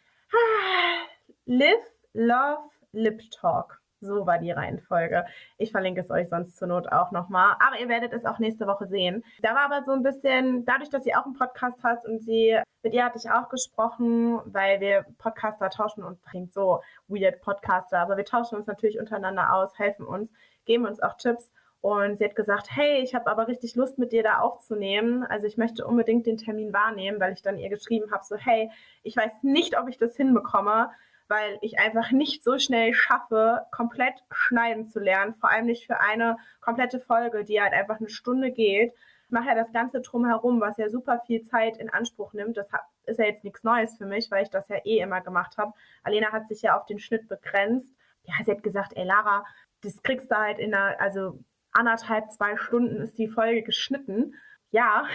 Live, 1.44 1.84
Love, 2.14 2.70
Lip 2.92 3.20
Talk. 3.32 3.79
So 4.00 4.26
war 4.26 4.38
die 4.38 4.50
Reihenfolge. 4.50 5.26
Ich 5.58 5.72
verlinke 5.72 6.00
es 6.00 6.10
euch 6.10 6.28
sonst 6.28 6.56
zur 6.56 6.68
Not 6.68 6.90
auch 6.90 7.10
nochmal. 7.10 7.56
Aber 7.60 7.78
ihr 7.78 7.88
werdet 7.88 8.14
es 8.14 8.24
auch 8.24 8.38
nächste 8.38 8.66
Woche 8.66 8.86
sehen. 8.86 9.22
Da 9.42 9.54
war 9.54 9.70
aber 9.70 9.84
so 9.84 9.92
ein 9.92 10.02
bisschen, 10.02 10.64
dadurch, 10.64 10.88
dass 10.88 11.04
sie 11.04 11.14
auch 11.14 11.26
einen 11.26 11.34
Podcast 11.34 11.82
hat 11.82 12.06
und 12.06 12.20
sie, 12.20 12.58
mit 12.82 12.94
ihr 12.94 13.04
hatte 13.04 13.18
ich 13.18 13.30
auch 13.30 13.50
gesprochen, 13.50 14.40
weil 14.46 14.80
wir 14.80 15.04
Podcaster 15.18 15.68
tauschen 15.68 16.02
und 16.02 16.22
bringt 16.22 16.52
so 16.54 16.80
weird 17.08 17.42
Podcaster. 17.42 17.98
Aber 17.98 18.16
wir 18.16 18.24
tauschen 18.24 18.56
uns 18.56 18.66
natürlich 18.66 18.98
untereinander 18.98 19.52
aus, 19.52 19.78
helfen 19.78 20.06
uns, 20.06 20.30
geben 20.64 20.86
uns 20.86 21.00
auch 21.02 21.16
Tipps. 21.18 21.52
Und 21.82 22.18
sie 22.18 22.24
hat 22.24 22.36
gesagt, 22.36 22.68
hey, 22.70 23.02
ich 23.02 23.14
habe 23.14 23.30
aber 23.30 23.48
richtig 23.48 23.74
Lust, 23.74 23.98
mit 23.98 24.12
dir 24.12 24.22
da 24.22 24.40
aufzunehmen. 24.40 25.24
Also 25.24 25.46
ich 25.46 25.56
möchte 25.56 25.86
unbedingt 25.86 26.26
den 26.26 26.36
Termin 26.36 26.72
wahrnehmen, 26.72 27.20
weil 27.20 27.32
ich 27.32 27.42
dann 27.42 27.58
ihr 27.58 27.70
geschrieben 27.70 28.10
habe, 28.12 28.24
so, 28.24 28.36
hey, 28.36 28.70
ich 29.02 29.16
weiß 29.16 29.42
nicht, 29.42 29.78
ob 29.78 29.88
ich 29.88 29.96
das 29.96 30.14
hinbekomme, 30.16 30.90
weil 31.30 31.58
ich 31.62 31.78
einfach 31.78 32.10
nicht 32.10 32.42
so 32.42 32.58
schnell 32.58 32.92
schaffe, 32.92 33.64
komplett 33.70 34.14
schneiden 34.32 34.88
zu 34.88 34.98
lernen. 34.98 35.36
Vor 35.36 35.48
allem 35.48 35.66
nicht 35.66 35.86
für 35.86 36.00
eine 36.00 36.36
komplette 36.60 36.98
Folge, 36.98 37.44
die 37.44 37.60
halt 37.60 37.72
einfach 37.72 38.00
eine 38.00 38.08
Stunde 38.08 38.50
geht. 38.50 38.92
Ich 39.26 39.30
mache 39.30 39.46
ja 39.46 39.54
das 39.54 39.72
Ganze 39.72 40.00
drumherum, 40.00 40.60
was 40.60 40.76
ja 40.76 40.88
super 40.90 41.22
viel 41.24 41.42
Zeit 41.42 41.76
in 41.76 41.88
Anspruch 41.88 42.32
nimmt. 42.32 42.56
Das 42.56 42.66
ist 43.04 43.20
ja 43.20 43.26
jetzt 43.26 43.44
nichts 43.44 43.62
Neues 43.62 43.96
für 43.96 44.06
mich, 44.06 44.28
weil 44.32 44.42
ich 44.42 44.50
das 44.50 44.68
ja 44.68 44.78
eh 44.84 44.98
immer 44.98 45.20
gemacht 45.20 45.56
habe. 45.56 45.72
Alena 46.02 46.32
hat 46.32 46.48
sich 46.48 46.62
ja 46.62 46.76
auf 46.76 46.84
den 46.86 46.98
Schnitt 46.98 47.28
begrenzt. 47.28 47.94
Ja, 48.24 48.34
sie 48.44 48.50
hat 48.50 48.64
gesagt, 48.64 48.92
ey 48.96 49.04
Lara, 49.04 49.44
das 49.82 50.02
kriegst 50.02 50.32
du 50.32 50.36
halt 50.36 50.58
in 50.58 50.74
einer, 50.74 51.00
also 51.00 51.38
anderthalb, 51.70 52.32
zwei 52.32 52.56
Stunden 52.56 53.00
ist 53.00 53.18
die 53.18 53.28
Folge 53.28 53.62
geschnitten. 53.62 54.34
Ja, 54.72 55.06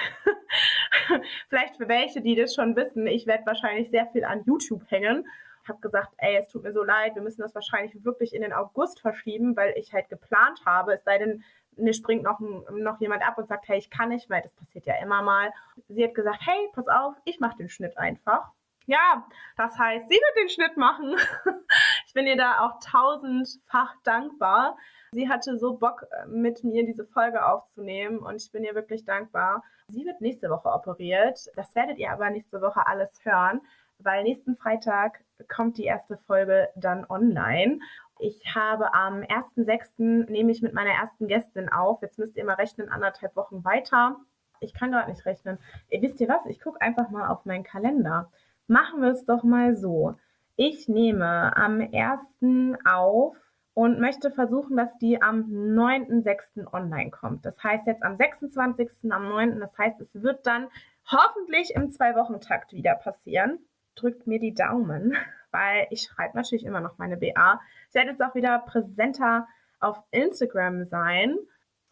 vielleicht 1.49 1.75
für 1.75 1.89
welche, 1.89 2.21
die 2.21 2.35
das 2.35 2.55
schon 2.55 2.77
wissen, 2.77 3.05
ich 3.05 3.27
werde 3.27 3.45
wahrscheinlich 3.45 3.89
sehr 3.89 4.07
viel 4.07 4.23
an 4.23 4.43
YouTube 4.45 4.89
hängen. 4.89 5.25
Habe 5.67 5.79
gesagt, 5.79 6.13
ey, 6.17 6.37
es 6.37 6.47
tut 6.47 6.63
mir 6.63 6.73
so 6.73 6.83
leid, 6.83 7.15
wir 7.15 7.21
müssen 7.21 7.41
das 7.41 7.55
wahrscheinlich 7.55 8.03
wirklich 8.03 8.33
in 8.33 8.41
den 8.41 8.53
August 8.53 9.01
verschieben, 9.01 9.55
weil 9.55 9.73
ich 9.77 9.93
halt 9.93 10.09
geplant 10.09 10.61
habe, 10.65 10.93
es 10.93 11.03
sei 11.03 11.17
denn, 11.17 11.43
mir 11.77 11.93
springt 11.93 12.23
noch, 12.23 12.39
noch 12.39 12.99
jemand 13.01 13.27
ab 13.27 13.37
und 13.37 13.47
sagt, 13.47 13.67
hey, 13.67 13.77
ich 13.77 13.89
kann 13.89 14.09
nicht, 14.09 14.29
weil 14.29 14.41
das 14.41 14.53
passiert 14.53 14.85
ja 14.85 14.95
immer 15.01 15.21
mal. 15.21 15.51
Sie 15.89 16.03
hat 16.03 16.15
gesagt, 16.15 16.39
hey, 16.41 16.69
pass 16.73 16.87
auf, 16.87 17.15
ich 17.25 17.39
mache 17.39 17.57
den 17.57 17.69
Schnitt 17.69 17.97
einfach. 17.97 18.51
Ja, 18.87 19.25
das 19.57 19.77
heißt, 19.77 20.07
sie 20.07 20.15
wird 20.15 20.37
den 20.37 20.49
Schnitt 20.49 20.77
machen. 20.77 21.15
ich 22.07 22.13
bin 22.13 22.27
ihr 22.27 22.37
da 22.37 22.65
auch 22.65 22.79
tausendfach 22.79 23.95
dankbar. 24.03 24.77
Sie 25.11 25.27
hatte 25.27 25.57
so 25.57 25.75
Bock, 25.77 26.05
äh, 26.11 26.27
mit 26.27 26.63
mir 26.63 26.85
diese 26.85 27.05
Folge 27.05 27.45
aufzunehmen 27.45 28.19
und 28.19 28.35
ich 28.35 28.51
bin 28.51 28.63
ihr 28.63 28.75
wirklich 28.75 29.03
dankbar. 29.03 29.63
Sie 29.87 30.05
wird 30.05 30.21
nächste 30.21 30.49
Woche 30.49 30.69
operiert. 30.69 31.39
Das 31.55 31.73
werdet 31.73 31.97
ihr 31.97 32.11
aber 32.11 32.29
nächste 32.29 32.61
Woche 32.61 32.85
alles 32.85 33.11
hören, 33.23 33.61
weil 33.99 34.23
nächsten 34.23 34.55
Freitag 34.55 35.23
kommt 35.47 35.77
die 35.77 35.85
erste 35.85 36.17
Folge 36.17 36.69
dann 36.75 37.05
online. 37.09 37.79
Ich 38.19 38.55
habe 38.55 38.93
am 38.93 39.21
1.6. 39.21 40.29
nehme 40.31 40.51
ich 40.51 40.61
mit 40.61 40.73
meiner 40.73 40.91
ersten 40.91 41.27
Gästin 41.27 41.69
auf. 41.69 42.01
Jetzt 42.01 42.17
müsst 42.17 42.37
ihr 42.37 42.45
mal 42.45 42.53
rechnen, 42.53 42.89
anderthalb 42.89 43.35
Wochen 43.35 43.63
weiter. 43.65 44.17
Ich 44.61 44.73
kann 44.73 44.91
gerade 44.91 45.11
nicht 45.11 45.25
rechnen. 45.25 45.57
Ihr 45.89 46.01
wisst 46.01 46.21
ihr 46.21 46.29
was? 46.29 46.45
Ich 46.47 46.61
gucke 46.61 46.81
einfach 46.81 47.09
mal 47.09 47.27
auf 47.27 47.45
meinen 47.45 47.63
Kalender. 47.63 48.31
Machen 48.67 49.01
wir 49.01 49.11
es 49.11 49.25
doch 49.25 49.43
mal 49.43 49.75
so. 49.75 50.15
Ich 50.55 50.87
nehme 50.87 51.55
am 51.57 51.81
1. 51.81 52.79
auf 52.85 53.35
und 53.73 53.99
möchte 53.99 54.31
versuchen, 54.31 54.77
dass 54.77 54.97
die 54.99 55.21
am 55.21 55.41
9.6. 55.41 56.73
online 56.73 57.11
kommt. 57.11 57.45
Das 57.45 57.61
heißt 57.61 57.85
jetzt 57.87 58.03
am 58.03 58.15
26., 58.15 59.11
am 59.11 59.27
9., 59.27 59.59
das 59.59 59.77
heißt, 59.77 59.99
es 59.99 60.23
wird 60.23 60.47
dann 60.47 60.69
hoffentlich 61.11 61.75
im 61.75 61.91
Zwei-Wochen-Takt 61.91 62.71
wieder 62.71 62.95
passieren. 62.95 63.59
Drückt 63.95 64.27
mir 64.27 64.39
die 64.39 64.53
Daumen, 64.53 65.15
weil 65.51 65.87
ich 65.89 66.03
schreibe 66.03 66.37
natürlich 66.37 66.65
immer 66.65 66.81
noch 66.81 66.97
meine 66.97 67.17
BA. 67.17 67.59
Ich 67.89 67.95
werde 67.95 68.11
jetzt 68.11 68.21
auch 68.21 68.35
wieder 68.35 68.59
präsenter 68.59 69.47
auf 69.79 70.01
Instagram 70.11 70.85
sein. 70.85 71.37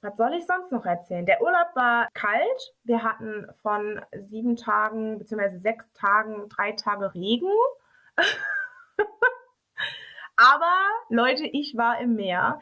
Was 0.02 0.18
soll 0.18 0.34
ich 0.34 0.46
sonst 0.46 0.72
noch 0.72 0.86
erzählen? 0.86 1.26
Der 1.26 1.42
Urlaub 1.42 1.76
war 1.76 2.10
kalt. 2.14 2.74
Wir 2.84 3.04
hatten 3.04 3.48
von 3.62 4.02
sieben 4.30 4.58
Tagen 4.58 5.18
bzw. 5.18 5.58
sechs 5.60 5.86
Tagen 5.94 6.50
drei 6.50 6.74
Tage 6.74 7.14
Regen. 7.14 7.50
Aber 10.36 10.74
Leute, 11.08 11.46
ich 11.46 11.78
war 11.78 12.00
im 12.02 12.16
Meer. 12.16 12.60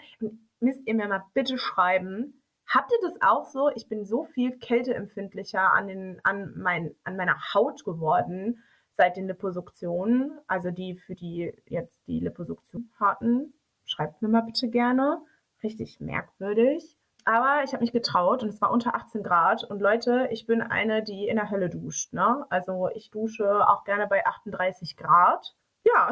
Müsst 0.60 0.86
ihr 0.86 0.94
mir 0.94 1.08
mal 1.08 1.24
bitte 1.34 1.58
schreiben. 1.58 2.44
Habt 2.68 2.92
ihr 2.92 3.10
das 3.10 3.20
auch 3.22 3.46
so? 3.46 3.72
Ich 3.74 3.90
bin 3.90 4.06
so 4.06 4.26
viel 4.26 4.58
kälteempfindlicher 4.60 5.74
an, 5.74 5.88
den, 5.88 6.22
an, 6.24 6.54
mein, 6.56 6.96
an 7.04 7.16
meiner 7.18 7.38
Haut 7.54 7.84
geworden 7.84 8.64
seit 9.02 9.18
den 9.18 9.28
Liposuktionen. 9.28 10.38
Also 10.46 10.70
die, 10.70 10.96
für 10.96 11.16
die 11.16 11.52
jetzt 11.66 12.06
die 12.06 12.20
Liposuktion 12.20 12.92
hatten. 13.00 13.52
Schreibt 13.84 14.22
mir 14.22 14.28
mal 14.28 14.44
bitte 14.44 14.70
gerne. 14.70 15.20
Richtig 15.64 16.00
merkwürdig. 16.00 16.96
Aber 17.26 17.64
ich 17.64 17.74
habe 17.74 17.82
mich 17.82 17.92
getraut 17.92 18.44
und 18.44 18.50
es 18.50 18.62
war 18.62 18.70
unter 18.70 18.94
18 18.94 19.24
Grad. 19.24 19.64
Und 19.64 19.82
Leute, 19.82 20.28
ich 20.30 20.46
bin 20.46 20.62
eine, 20.62 21.02
die 21.02 21.28
in 21.28 21.38
der 21.38 21.50
Hölle 21.50 21.70
duscht. 21.70 22.14
Ne? 22.14 22.46
Also 22.52 22.90
ich 22.94 23.10
dusche 23.10 23.68
auch 23.68 23.86
gerne 23.86 24.06
bei 24.06 24.24
38 24.24 24.96
Grad. 24.98 25.56
Ja, 25.84 26.12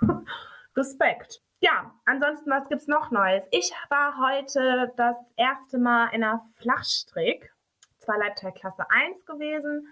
Respekt. 0.76 1.42
Ja, 1.60 1.94
ansonsten, 2.06 2.50
was 2.50 2.66
gibt's 2.70 2.86
noch 2.86 3.10
Neues? 3.10 3.44
Ich 3.50 3.72
war 3.90 4.16
heute 4.18 4.90
das 4.96 5.16
erste 5.36 5.76
Mal 5.76 6.06
in 6.14 6.24
einer 6.24 6.46
Flachstrick. 6.54 7.52
Zwar 7.98 8.18
Leibteilklasse 8.18 8.86
1 8.88 9.26
gewesen. 9.26 9.86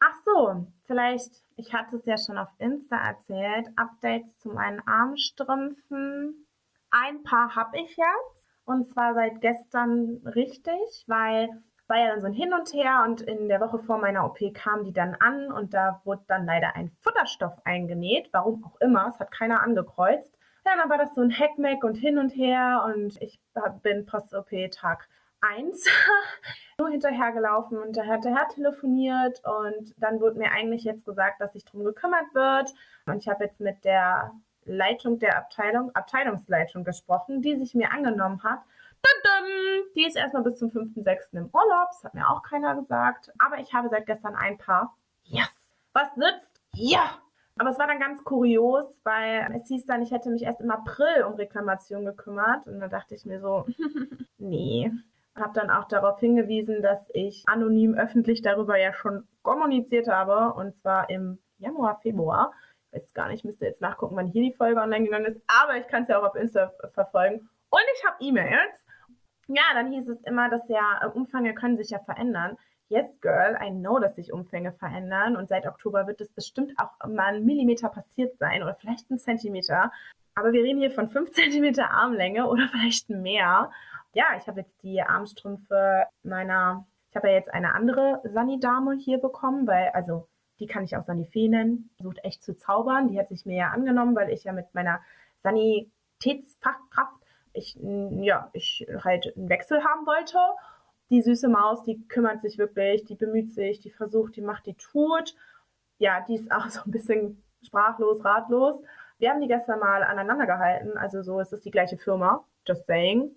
Ach 0.00 0.14
so, 0.24 0.66
vielleicht, 0.86 1.43
ich 1.56 1.72
hatte 1.72 1.96
es 1.96 2.04
ja 2.04 2.16
schon 2.18 2.38
auf 2.38 2.48
Insta 2.58 2.96
erzählt, 2.96 3.68
Updates 3.76 4.38
zu 4.38 4.48
meinen 4.50 4.80
Armstrümpfen. 4.86 6.46
Ein 6.90 7.22
paar 7.22 7.54
habe 7.54 7.78
ich 7.78 7.96
jetzt 7.96 8.48
und 8.64 8.86
zwar 8.88 9.14
seit 9.14 9.40
gestern 9.40 10.20
richtig, 10.24 11.04
weil 11.06 11.48
war 11.86 11.98
ja 11.98 12.08
dann 12.08 12.20
so 12.20 12.26
ein 12.26 12.32
Hin 12.32 12.52
und 12.54 12.72
Her 12.72 13.04
und 13.06 13.20
in 13.20 13.48
der 13.48 13.60
Woche 13.60 13.78
vor 13.78 13.98
meiner 13.98 14.24
OP 14.24 14.38
kamen 14.54 14.84
die 14.84 14.92
dann 14.92 15.14
an 15.16 15.52
und 15.52 15.74
da 15.74 16.00
wurde 16.04 16.24
dann 16.28 16.46
leider 16.46 16.74
ein 16.76 16.90
Futterstoff 17.02 17.54
eingenäht, 17.64 18.30
warum 18.32 18.64
auch 18.64 18.80
immer, 18.80 19.08
es 19.08 19.18
hat 19.20 19.30
keiner 19.30 19.62
angekreuzt. 19.62 20.34
Ja, 20.64 20.72
dann 20.76 20.88
war 20.88 20.96
das 20.96 21.14
so 21.14 21.20
ein 21.20 21.30
Hackmack 21.30 21.84
und 21.84 21.96
hin 21.96 22.16
und 22.16 22.30
her 22.30 22.84
und 22.86 23.20
ich 23.20 23.38
bin 23.82 24.06
Post-OP 24.06 24.70
1 25.56 25.84
nur 26.78 26.90
hinterhergelaufen 26.90 27.78
und 27.78 27.96
Herr 27.96 28.48
telefoniert 28.48 29.42
und 29.44 29.94
dann 29.98 30.20
wurde 30.20 30.38
mir 30.38 30.50
eigentlich 30.50 30.84
jetzt 30.84 31.04
gesagt, 31.04 31.40
dass 31.40 31.52
sich 31.52 31.64
drum 31.64 31.84
gekümmert 31.84 32.34
wird 32.34 32.74
und 33.06 33.18
ich 33.18 33.28
habe 33.28 33.44
jetzt 33.44 33.60
mit 33.60 33.84
der 33.84 34.32
Leitung 34.64 35.18
der 35.18 35.36
Abteilung, 35.38 35.94
Abteilungsleitung 35.94 36.84
gesprochen, 36.84 37.42
die 37.42 37.56
sich 37.56 37.74
mir 37.74 37.92
angenommen 37.92 38.42
hat. 38.42 38.60
Die 39.94 40.04
ist 40.04 40.16
erstmal 40.16 40.42
bis 40.42 40.56
zum 40.58 40.70
5.6. 40.70 41.34
im 41.34 41.50
Urlaub. 41.52 41.88
Das 41.90 42.04
hat 42.04 42.14
mir 42.14 42.28
auch 42.28 42.42
keiner 42.42 42.74
gesagt. 42.74 43.30
Aber 43.38 43.58
ich 43.58 43.72
habe 43.74 43.88
seit 43.90 44.06
gestern 44.06 44.34
ein 44.34 44.56
Paar. 44.58 44.96
Yes! 45.24 45.50
Was 45.92 46.08
sitzt? 46.14 46.60
Ja! 46.74 47.18
Aber 47.56 47.70
es 47.70 47.78
war 47.78 47.86
dann 47.86 48.00
ganz 48.00 48.24
kurios, 48.24 48.84
weil 49.04 49.48
es 49.54 49.68
hieß 49.68 49.86
dann, 49.86 50.02
ich 50.02 50.10
hätte 50.10 50.30
mich 50.30 50.42
erst 50.42 50.60
im 50.60 50.70
April 50.70 51.24
um 51.24 51.34
Reklamation 51.34 52.04
gekümmert. 52.04 52.66
Und 52.66 52.80
da 52.80 52.88
dachte 52.88 53.14
ich 53.14 53.24
mir 53.26 53.40
so, 53.40 53.66
nee. 54.38 54.90
Habe 55.36 55.52
dann 55.54 55.70
auch 55.70 55.88
darauf 55.88 56.20
hingewiesen, 56.20 56.82
dass 56.82 57.04
ich 57.12 57.42
anonym 57.46 57.94
öffentlich 57.94 58.42
darüber 58.42 58.78
ja 58.78 58.92
schon 58.92 59.26
kommuniziert 59.42 60.08
habe. 60.08 60.54
Und 60.54 60.76
zwar 60.80 61.10
im 61.10 61.38
Januar, 61.58 62.00
Februar 62.00 62.52
weiß 62.94 63.12
gar 63.12 63.28
nicht, 63.28 63.44
müsste 63.44 63.66
jetzt 63.66 63.80
nachgucken, 63.80 64.16
wann 64.16 64.28
hier 64.28 64.42
die 64.42 64.56
Folge 64.56 64.80
online 64.80 65.04
gegangen 65.04 65.26
ist, 65.26 65.42
aber 65.46 65.76
ich 65.76 65.86
kann 65.88 66.04
es 66.04 66.08
ja 66.08 66.18
auch 66.18 66.24
auf 66.24 66.36
Insta 66.36 66.72
verfolgen. 66.92 67.48
Und 67.70 67.82
ich 67.96 68.04
habe 68.04 68.16
E-Mails. 68.20 68.84
Ja, 69.48 69.62
dann 69.74 69.92
hieß 69.92 70.08
es 70.08 70.22
immer, 70.22 70.48
dass 70.48 70.66
ja 70.68 71.06
Umfänge 71.12 71.54
können 71.54 71.76
sich 71.76 71.90
ja 71.90 71.98
verändern. 71.98 72.56
Yes, 72.88 73.08
Girl, 73.20 73.58
I 73.62 73.70
know, 73.70 73.98
dass 73.98 74.14
sich 74.14 74.32
Umfänge 74.32 74.72
verändern 74.72 75.36
und 75.36 75.48
seit 75.48 75.66
Oktober 75.66 76.06
wird 76.06 76.20
es 76.20 76.32
bestimmt 76.32 76.72
auch 76.78 77.06
mal 77.08 77.34
ein 77.34 77.44
Millimeter 77.44 77.88
passiert 77.88 78.36
sein 78.38 78.62
oder 78.62 78.74
vielleicht 78.74 79.10
ein 79.10 79.18
Zentimeter. 79.18 79.90
Aber 80.34 80.52
wir 80.52 80.62
reden 80.62 80.80
hier 80.80 80.90
von 80.90 81.08
5 81.08 81.30
Zentimeter 81.32 81.90
Armlänge 81.90 82.46
oder 82.46 82.68
vielleicht 82.68 83.10
mehr. 83.10 83.70
Ja, 84.14 84.26
ich 84.38 84.46
habe 84.46 84.60
jetzt 84.60 84.82
die 84.82 85.02
Armstrümpfe 85.02 86.04
meiner, 86.22 86.86
ich 87.10 87.16
habe 87.16 87.28
ja 87.28 87.34
jetzt 87.34 87.52
eine 87.52 87.74
andere 87.74 88.20
Sani-Dame 88.24 88.94
hier 88.94 89.18
bekommen, 89.18 89.66
weil, 89.66 89.88
also 89.88 90.28
die 90.60 90.66
kann 90.66 90.84
ich 90.84 90.96
auch 90.96 91.04
Sanifee 91.04 91.48
nennen, 91.48 91.90
versucht 91.96 92.24
echt 92.24 92.42
zu 92.42 92.56
zaubern. 92.56 93.08
Die 93.08 93.18
hat 93.18 93.28
sich 93.28 93.44
mir 93.44 93.56
ja 93.56 93.70
angenommen, 93.70 94.14
weil 94.14 94.30
ich 94.30 94.44
ja 94.44 94.52
mit 94.52 94.72
meiner 94.72 95.00
Sanitätsfachkraft, 95.42 97.12
ich, 97.52 97.76
ja, 97.80 98.50
ich 98.52 98.86
halt 99.02 99.36
einen 99.36 99.48
Wechsel 99.48 99.82
haben 99.82 100.06
wollte. 100.06 100.38
Die 101.10 101.22
süße 101.22 101.48
Maus, 101.48 101.82
die 101.82 102.06
kümmert 102.06 102.40
sich 102.40 102.56
wirklich, 102.56 103.04
die 103.04 103.16
bemüht 103.16 103.52
sich, 103.52 103.80
die 103.80 103.90
versucht, 103.90 104.36
die 104.36 104.42
macht, 104.42 104.66
die 104.66 104.74
tut. 104.74 105.34
Ja, 105.98 106.20
die 106.20 106.36
ist 106.36 106.52
auch 106.52 106.68
so 106.68 106.82
ein 106.84 106.92
bisschen 106.92 107.42
sprachlos, 107.62 108.24
ratlos. 108.24 108.80
Wir 109.18 109.30
haben 109.30 109.40
die 109.40 109.48
gestern 109.48 109.80
mal 109.80 110.04
aneinander 110.04 110.46
gehalten, 110.46 110.96
also 110.98 111.22
so 111.22 111.40
ist 111.40 111.52
es 111.52 111.60
die 111.62 111.70
gleiche 111.70 111.96
Firma, 111.96 112.44
just 112.66 112.86
saying. 112.86 113.30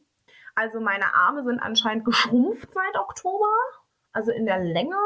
Also 0.57 0.79
meine 0.79 1.13
Arme 1.13 1.43
sind 1.43 1.59
anscheinend 1.59 2.03
geschrumpft 2.03 2.73
seit 2.73 2.99
Oktober, 2.99 3.45
also 4.11 4.31
in 4.31 4.47
der 4.47 4.57
Länge. 4.57 4.97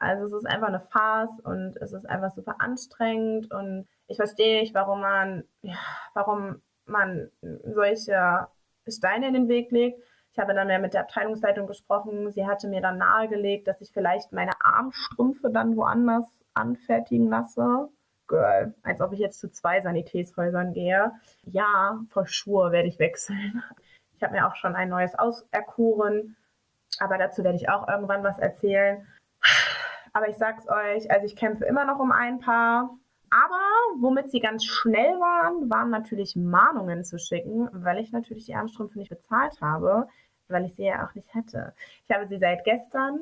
Also 0.00 0.24
es 0.24 0.32
ist 0.32 0.44
einfach 0.44 0.66
eine 0.66 0.80
Farce 0.80 1.38
und 1.44 1.76
es 1.76 1.92
ist 1.92 2.04
einfach 2.04 2.32
super 2.32 2.56
anstrengend 2.58 3.52
und 3.52 3.86
ich 4.08 4.16
verstehe 4.16 4.60
nicht, 4.60 4.74
warum 4.74 5.02
man, 5.02 5.44
ja, 5.62 5.76
warum 6.14 6.62
man 6.84 7.30
solche 7.64 8.48
Steine 8.88 9.28
in 9.28 9.34
den 9.34 9.48
Weg 9.48 9.70
legt. 9.70 10.02
Ich 10.32 10.38
habe 10.40 10.52
dann 10.52 10.68
ja 10.68 10.80
mit 10.80 10.94
der 10.94 11.02
Abteilungsleitung 11.02 11.68
gesprochen. 11.68 12.32
Sie 12.32 12.44
hatte 12.44 12.66
mir 12.66 12.80
dann 12.80 12.98
nahegelegt, 12.98 13.68
dass 13.68 13.80
ich 13.80 13.92
vielleicht 13.92 14.32
meine 14.32 14.60
Armstrümpfe 14.60 15.48
dann 15.48 15.76
woanders 15.76 16.26
anfertigen 16.54 17.28
lasse. 17.28 17.88
Girl, 18.26 18.74
als 18.82 19.00
ob 19.00 19.12
ich 19.12 19.20
jetzt 19.20 19.38
zu 19.38 19.48
zwei 19.48 19.80
Sanitätshäusern 19.80 20.72
gehe. 20.72 21.12
Ja, 21.44 22.00
vor 22.08 22.26
Schuhe 22.26 22.72
werde 22.72 22.88
ich 22.88 22.98
wechseln. 22.98 23.62
Ich 24.16 24.22
habe 24.22 24.32
mir 24.32 24.46
auch 24.46 24.56
schon 24.56 24.74
ein 24.74 24.88
neues 24.88 25.14
auserkoren, 25.18 26.36
aber 26.98 27.18
dazu 27.18 27.44
werde 27.44 27.56
ich 27.56 27.68
auch 27.68 27.86
irgendwann 27.88 28.24
was 28.24 28.38
erzählen. 28.38 29.06
Aber 30.12 30.28
ich 30.28 30.36
sag's 30.36 30.66
euch, 30.68 31.10
also 31.10 31.26
ich 31.26 31.36
kämpfe 31.36 31.64
immer 31.66 31.84
noch 31.84 31.98
um 31.98 32.10
ein 32.10 32.40
paar. 32.40 32.90
Aber 33.30 33.60
womit 34.00 34.30
sie 34.30 34.40
ganz 34.40 34.64
schnell 34.64 35.18
waren, 35.20 35.68
waren 35.68 35.90
natürlich 35.90 36.36
Mahnungen 36.36 37.04
zu 37.04 37.18
schicken, 37.18 37.68
weil 37.72 37.98
ich 37.98 38.12
natürlich 38.12 38.46
die 38.46 38.54
Armstrümpfe 38.54 38.98
nicht 38.98 39.10
bezahlt 39.10 39.60
habe, 39.60 40.08
weil 40.48 40.64
ich 40.64 40.74
sie 40.76 40.84
ja 40.84 41.06
auch 41.06 41.14
nicht 41.14 41.34
hätte. 41.34 41.74
Ich 42.08 42.14
habe 42.14 42.26
sie 42.28 42.38
seit 42.38 42.64
gestern, 42.64 43.18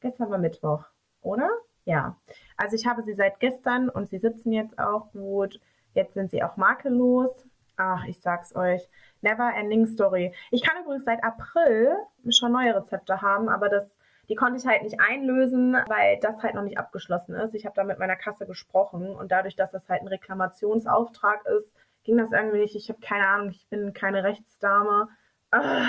gestern 0.00 0.30
war 0.30 0.38
Mittwoch, 0.38 0.84
oder? 1.20 1.50
Ja. 1.84 2.16
Also 2.56 2.76
ich 2.76 2.86
habe 2.86 3.02
sie 3.02 3.14
seit 3.14 3.40
gestern 3.40 3.88
und 3.88 4.08
sie 4.08 4.18
sitzen 4.18 4.52
jetzt 4.52 4.78
auch 4.78 5.10
gut. 5.12 5.60
Jetzt 5.94 6.14
sind 6.14 6.30
sie 6.30 6.42
auch 6.42 6.56
makellos. 6.56 7.30
Ach, 7.78 8.04
ich 8.04 8.20
sag's 8.20 8.54
euch. 8.54 8.86
Never 9.22 9.50
ending 9.56 9.86
story. 9.86 10.34
Ich 10.50 10.62
kann 10.62 10.82
übrigens 10.82 11.04
seit 11.04 11.24
April 11.24 11.96
schon 12.28 12.52
neue 12.52 12.76
Rezepte 12.76 13.22
haben, 13.22 13.48
aber 13.48 13.70
das 13.70 13.98
die 14.28 14.34
konnte 14.34 14.58
ich 14.58 14.66
halt 14.66 14.82
nicht 14.82 15.00
einlösen, 15.00 15.74
weil 15.86 16.18
das 16.20 16.42
halt 16.42 16.54
noch 16.54 16.62
nicht 16.62 16.78
abgeschlossen 16.78 17.34
ist. 17.34 17.54
Ich 17.54 17.64
habe 17.64 17.74
da 17.74 17.84
mit 17.84 17.98
meiner 17.98 18.16
Kasse 18.16 18.46
gesprochen 18.46 19.14
und 19.16 19.32
dadurch, 19.32 19.56
dass 19.56 19.70
das 19.70 19.88
halt 19.88 20.02
ein 20.02 20.08
Reklamationsauftrag 20.08 21.46
ist, 21.46 21.72
ging 22.04 22.18
das 22.18 22.32
irgendwie 22.32 22.58
nicht. 22.58 22.76
Ich 22.76 22.90
habe 22.90 23.00
keine 23.00 23.26
Ahnung, 23.26 23.50
ich 23.50 23.66
bin 23.68 23.94
keine 23.94 24.24
Rechtsdame. 24.24 25.08
Ah, 25.50 25.88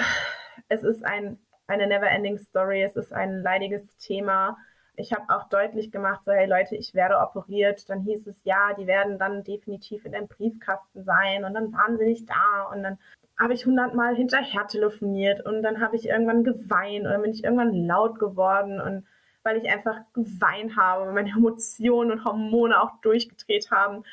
es 0.69 0.83
ist 0.83 1.03
ein, 1.05 1.37
eine 1.67 1.87
never-ending 1.87 2.37
Story, 2.37 2.81
es 2.81 2.95
ist 2.95 3.11
ein 3.11 3.41
leidiges 3.41 3.97
Thema. 3.97 4.57
Ich 4.99 5.13
habe 5.13 5.33
auch 5.33 5.47
deutlich 5.47 5.91
gemacht, 5.91 6.25
so 6.25 6.33
hey 6.33 6.45
Leute, 6.45 6.75
ich 6.75 6.93
werde 6.93 7.19
operiert. 7.19 7.89
Dann 7.89 8.01
hieß 8.01 8.27
es, 8.27 8.43
ja, 8.43 8.73
die 8.73 8.85
werden 8.85 9.17
dann 9.17 9.45
definitiv 9.45 10.03
in 10.03 10.11
dem 10.11 10.27
Briefkasten 10.27 11.05
sein 11.05 11.45
und 11.45 11.53
dann 11.53 11.71
waren 11.71 11.97
sie 11.97 12.05
nicht 12.05 12.29
da 12.29 12.69
und 12.73 12.83
dann 12.83 12.97
habe 13.39 13.53
ich 13.53 13.65
hundertmal 13.65 14.15
hinterher 14.15 14.67
telefoniert 14.67 15.45
und 15.45 15.63
dann 15.63 15.79
habe 15.79 15.95
ich 15.95 16.09
irgendwann 16.09 16.43
geweint 16.43 17.05
oder 17.05 17.19
bin 17.19 17.31
ich 17.31 17.45
irgendwann 17.45 17.73
laut 17.73 18.19
geworden 18.19 18.81
und 18.81 19.05
weil 19.43 19.57
ich 19.57 19.71
einfach 19.71 20.01
geweint 20.11 20.75
habe, 20.75 21.09
meine 21.13 21.29
Emotionen 21.29 22.11
und 22.11 22.25
Hormone 22.25 22.81
auch 22.81 22.99
durchgedreht 23.01 23.71
haben. 23.71 24.03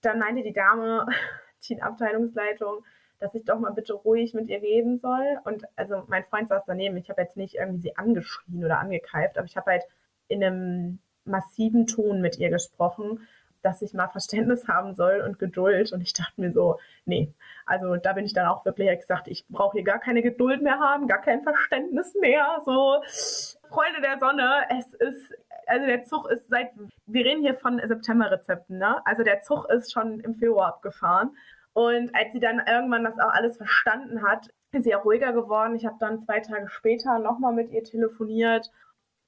Dann 0.00 0.18
meinte 0.18 0.42
die 0.42 0.54
Dame, 0.54 1.06
die 1.68 1.82
Abteilungsleitung, 1.82 2.84
dass 3.18 3.34
ich 3.34 3.44
doch 3.44 3.58
mal 3.58 3.72
bitte 3.72 3.92
ruhig 3.92 4.32
mit 4.32 4.48
ihr 4.48 4.62
reden 4.62 4.96
soll. 4.96 5.38
Und 5.44 5.64
also 5.76 6.04
mein 6.08 6.24
Freund 6.24 6.48
saß 6.48 6.64
daneben. 6.66 6.96
Ich 6.96 7.10
habe 7.10 7.20
jetzt 7.20 7.36
nicht 7.36 7.56
irgendwie 7.56 7.82
sie 7.82 7.96
angeschrien 7.98 8.64
oder 8.64 8.80
angekeift, 8.80 9.36
aber 9.36 9.46
ich 9.46 9.56
habe 9.58 9.72
halt 9.72 9.84
in 10.32 10.42
einem 10.42 10.98
massiven 11.24 11.86
Ton 11.86 12.20
mit 12.20 12.38
ihr 12.38 12.50
gesprochen 12.50 13.20
dass 13.62 13.80
ich 13.82 13.94
mal 13.94 14.08
Verständnis 14.08 14.68
haben 14.68 14.94
soll 14.94 15.22
und 15.26 15.38
Geduld. 15.38 15.92
Und 15.92 16.00
ich 16.00 16.12
dachte 16.12 16.40
mir 16.40 16.52
so, 16.52 16.78
nee, 17.04 17.32
also 17.64 17.96
da 17.96 18.12
bin 18.12 18.24
ich 18.24 18.34
dann 18.34 18.46
auch 18.46 18.64
wirklich 18.64 19.00
gesagt, 19.00 19.28
ich 19.28 19.46
brauche 19.48 19.76
hier 19.76 19.84
gar 19.84 20.00
keine 20.00 20.22
Geduld 20.22 20.62
mehr 20.62 20.78
haben, 20.78 21.06
gar 21.06 21.20
kein 21.20 21.42
Verständnis 21.42 22.14
mehr. 22.20 22.60
So, 22.64 23.00
Freunde 23.68 24.00
der 24.02 24.18
Sonne, 24.18 24.66
es 24.70 24.92
ist, 24.94 25.32
also 25.66 25.86
der 25.86 26.02
Zug 26.04 26.28
ist 26.30 26.48
seit, 26.48 26.70
wir 27.06 27.24
reden 27.24 27.42
hier 27.42 27.54
von 27.54 27.80
September-Rezepten, 27.84 28.78
ne? 28.78 29.04
Also 29.06 29.22
der 29.22 29.40
Zug 29.42 29.66
ist 29.70 29.92
schon 29.92 30.20
im 30.20 30.34
Februar 30.34 30.68
abgefahren. 30.68 31.36
Und 31.72 32.14
als 32.14 32.32
sie 32.32 32.40
dann 32.40 32.60
irgendwann 32.66 33.04
das 33.04 33.18
auch 33.18 33.32
alles 33.32 33.56
verstanden 33.56 34.22
hat, 34.22 34.48
ist 34.72 34.84
sie 34.84 34.94
auch 34.94 35.04
ruhiger 35.04 35.32
geworden. 35.32 35.74
Ich 35.74 35.86
habe 35.86 35.96
dann 36.00 36.22
zwei 36.24 36.40
Tage 36.40 36.68
später 36.68 37.18
nochmal 37.18 37.54
mit 37.54 37.70
ihr 37.70 37.84
telefoniert 37.84 38.70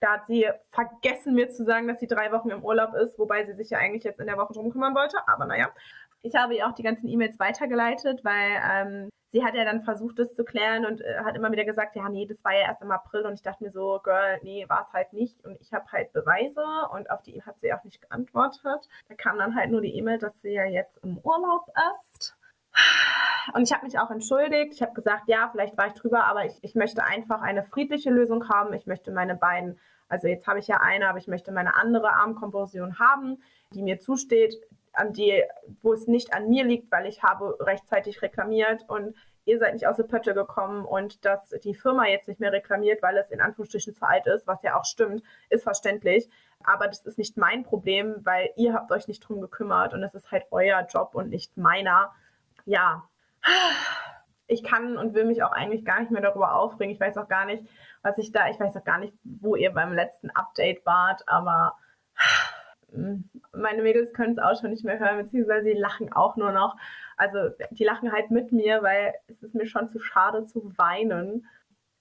Da 0.05 0.13
hat 0.13 0.27
sie 0.27 0.47
vergessen, 0.71 1.33
mir 1.35 1.49
zu 1.49 1.65
sagen, 1.65 1.89
dass 1.89 1.99
sie 1.99 2.07
drei 2.07 2.31
Wochen 2.31 2.51
im 2.51 2.63
Urlaub 2.63 2.93
ist, 2.93 3.19
wobei 3.19 3.47
sie 3.47 3.55
sich 3.55 3.71
ja 3.71 3.79
eigentlich 3.79 4.05
jetzt 4.05 4.21
in 4.21 4.27
der 4.27 4.37
Woche 4.37 4.53
drum 4.53 4.71
kümmern 4.71 4.95
wollte. 4.95 5.17
Aber 5.27 5.47
naja, 5.47 5.71
ich 6.21 6.35
habe 6.35 6.55
ihr 6.55 6.67
auch 6.67 6.75
die 6.75 6.83
ganzen 6.83 7.09
E-Mails 7.09 7.39
weitergeleitet, 7.39 8.23
weil 8.23 8.61
ähm, 8.71 9.09
sie 9.33 9.43
hat 9.43 9.55
ja 9.55 9.65
dann 9.65 9.83
versucht, 9.83 10.19
das 10.19 10.35
zu 10.35 10.45
klären 10.45 10.85
und 10.85 11.01
äh, 11.01 11.21
hat 11.25 11.37
immer 11.37 11.51
wieder 11.53 11.65
gesagt, 11.65 11.97
ja, 11.97 12.07
nee, 12.11 12.27
das 12.27 12.37
war 12.45 12.53
ja 12.53 12.67
erst 12.67 12.83
im 12.83 12.91
April 12.91 13.23
und 13.23 13.33
ich 13.33 13.43
dachte 13.43 13.65
mir 13.65 13.71
so, 13.71 13.99
Girl, 14.05 14.41
nee, 14.43 14.67
war 14.69 14.87
es 14.87 14.93
halt 14.93 15.15
nicht 15.15 15.43
und 15.43 15.59
ich 15.59 15.73
habe 15.73 15.91
halt 15.91 16.13
Beweise 16.13 16.67
und 16.93 17.11
auf 17.11 17.23
die 17.23 17.41
hat 17.41 17.59
sie 17.63 17.73
auch 17.73 17.83
nicht 17.83 18.03
geantwortet. 18.03 18.87
Da 19.09 19.15
kam 19.15 19.39
dann 19.39 19.57
halt 19.57 19.71
nur 19.71 19.81
die 19.81 19.97
E-Mail, 19.97 20.19
dass 20.19 20.39
sie 20.43 20.53
ja 20.53 20.67
jetzt 20.67 20.99
im 21.03 21.17
Urlaub 21.17 21.67
ist. 22.13 22.37
Und 23.55 23.63
ich 23.63 23.73
habe 23.73 23.85
mich 23.85 23.99
auch 23.99 24.11
entschuldigt. 24.11 24.75
Ich 24.75 24.83
habe 24.83 24.93
gesagt, 24.93 25.29
ja, 25.29 25.49
vielleicht 25.51 25.77
war 25.77 25.87
ich 25.87 25.95
drüber, 25.95 26.25
aber 26.25 26.45
ich, 26.47 26.59
ich 26.63 26.75
möchte 26.75 27.05
einfach 27.05 27.43
eine 27.43 27.63
friedliche 27.63 28.11
Lösung 28.11 28.49
haben. 28.49 28.73
Ich 28.73 28.87
möchte 28.87 29.13
meine 29.13 29.35
beiden, 29.35 29.79
also 30.09 30.29
jetzt 30.29 30.47
habe 30.47 30.59
ich 30.59 30.69
ja 30.69 30.81
eine, 30.81 31.09
aber 31.09 31.19
ich 31.19 31.29
möchte 31.29 31.53
meine 31.53 31.75
andere 31.75 32.13
Armkomposition 32.13 32.99
haben, 32.99 33.43
die 33.73 33.83
mir 33.83 34.01
zusteht, 34.01 34.55
an 34.93 35.13
die, 35.13 35.43
wo 35.83 35.93
es 35.93 36.07
nicht 36.07 36.35
an 36.35 36.49
mir 36.49 36.65
liegt, 36.65 36.91
weil 36.93 37.07
ich 37.07 37.23
habe 37.23 37.57
rechtzeitig 37.61 38.23
reklamiert 38.23 38.85
und 38.89 39.17
ihr 39.45 39.59
seid 39.59 39.75
nicht 39.75 39.87
aus 39.87 39.97
der 39.97 40.05
Pötte 40.05 40.35
gekommen 40.35 40.85
und 40.85 41.25
dass 41.25 41.49
die 41.63 41.75
Firma 41.75 42.07
jetzt 42.07 42.29
nicht 42.29 42.41
mehr 42.41 42.53
reklamiert, 42.53 43.03
weil 43.03 43.17
es 43.19 43.31
in 43.31 43.41
Anführungsstrichen 43.41 43.95
zu 43.95 44.07
alt 44.07 44.27
ist, 44.27 44.47
was 44.47 44.63
ja 44.63 44.79
auch 44.79 44.85
stimmt, 44.85 45.23
ist 45.51 45.65
verständlich. 45.65 46.29
Aber 46.63 46.89
das 46.89 47.01
ist 47.01 47.19
nicht 47.19 47.37
mein 47.37 47.63
Problem, 47.63 48.17
weil 48.23 48.51
ihr 48.57 48.73
habt 48.73 48.91
euch 48.91 49.07
nicht 49.07 49.21
drum 49.21 49.41
gekümmert 49.41 49.93
und 49.93 50.03
es 50.03 50.15
ist 50.15 50.31
halt 50.31 50.45
euer 50.51 50.87
Job 50.89 51.11
und 51.15 51.29
nicht 51.29 51.57
meiner. 51.57 52.13
Ja, 52.65 53.05
ich 54.47 54.63
kann 54.63 54.97
und 54.97 55.15
will 55.15 55.25
mich 55.25 55.43
auch 55.43 55.53
eigentlich 55.53 55.85
gar 55.85 56.01
nicht 56.01 56.11
mehr 56.11 56.23
darüber 56.23 56.55
aufregen. 56.55 56.95
Ich 56.95 57.01
weiß 57.01 57.19
auch 57.19 57.29
gar 57.29 57.45
nicht, 57.45 57.65
was 58.05 58.19
ich 58.19 58.31
da, 58.31 58.49
ich 58.51 58.61
weiß 58.61 58.77
auch 58.77 58.85
gar 58.85 58.99
nicht, 58.99 59.15
wo 59.25 59.57
ihr 59.57 59.73
beim 59.73 59.93
letzten 59.93 60.31
Update 60.31 60.85
wart, 60.87 61.27
aber 61.27 61.77
meine 63.53 63.83
Mädels 63.83 64.13
können 64.13 64.33
es 64.33 64.39
auch 64.39 64.61
schon 64.61 64.71
nicht 64.71 64.85
mehr 64.85 64.99
hören, 64.99 65.17
beziehungsweise 65.19 65.65
sie 65.65 65.73
lachen 65.73 66.13
auch 66.13 66.37
nur 66.37 66.53
noch. 66.53 66.77
Also 67.17 67.39
die 67.71 67.85
lachen 67.85 68.13
halt 68.13 68.31
mit 68.31 68.53
mir, 68.53 68.83
weil 68.83 69.15
es 69.27 69.43
ist 69.43 69.55
mir 69.55 69.67
schon 69.67 69.89
zu 69.89 69.99
schade 69.99 70.47
zu 70.47 70.77
weinen. 70.77 71.47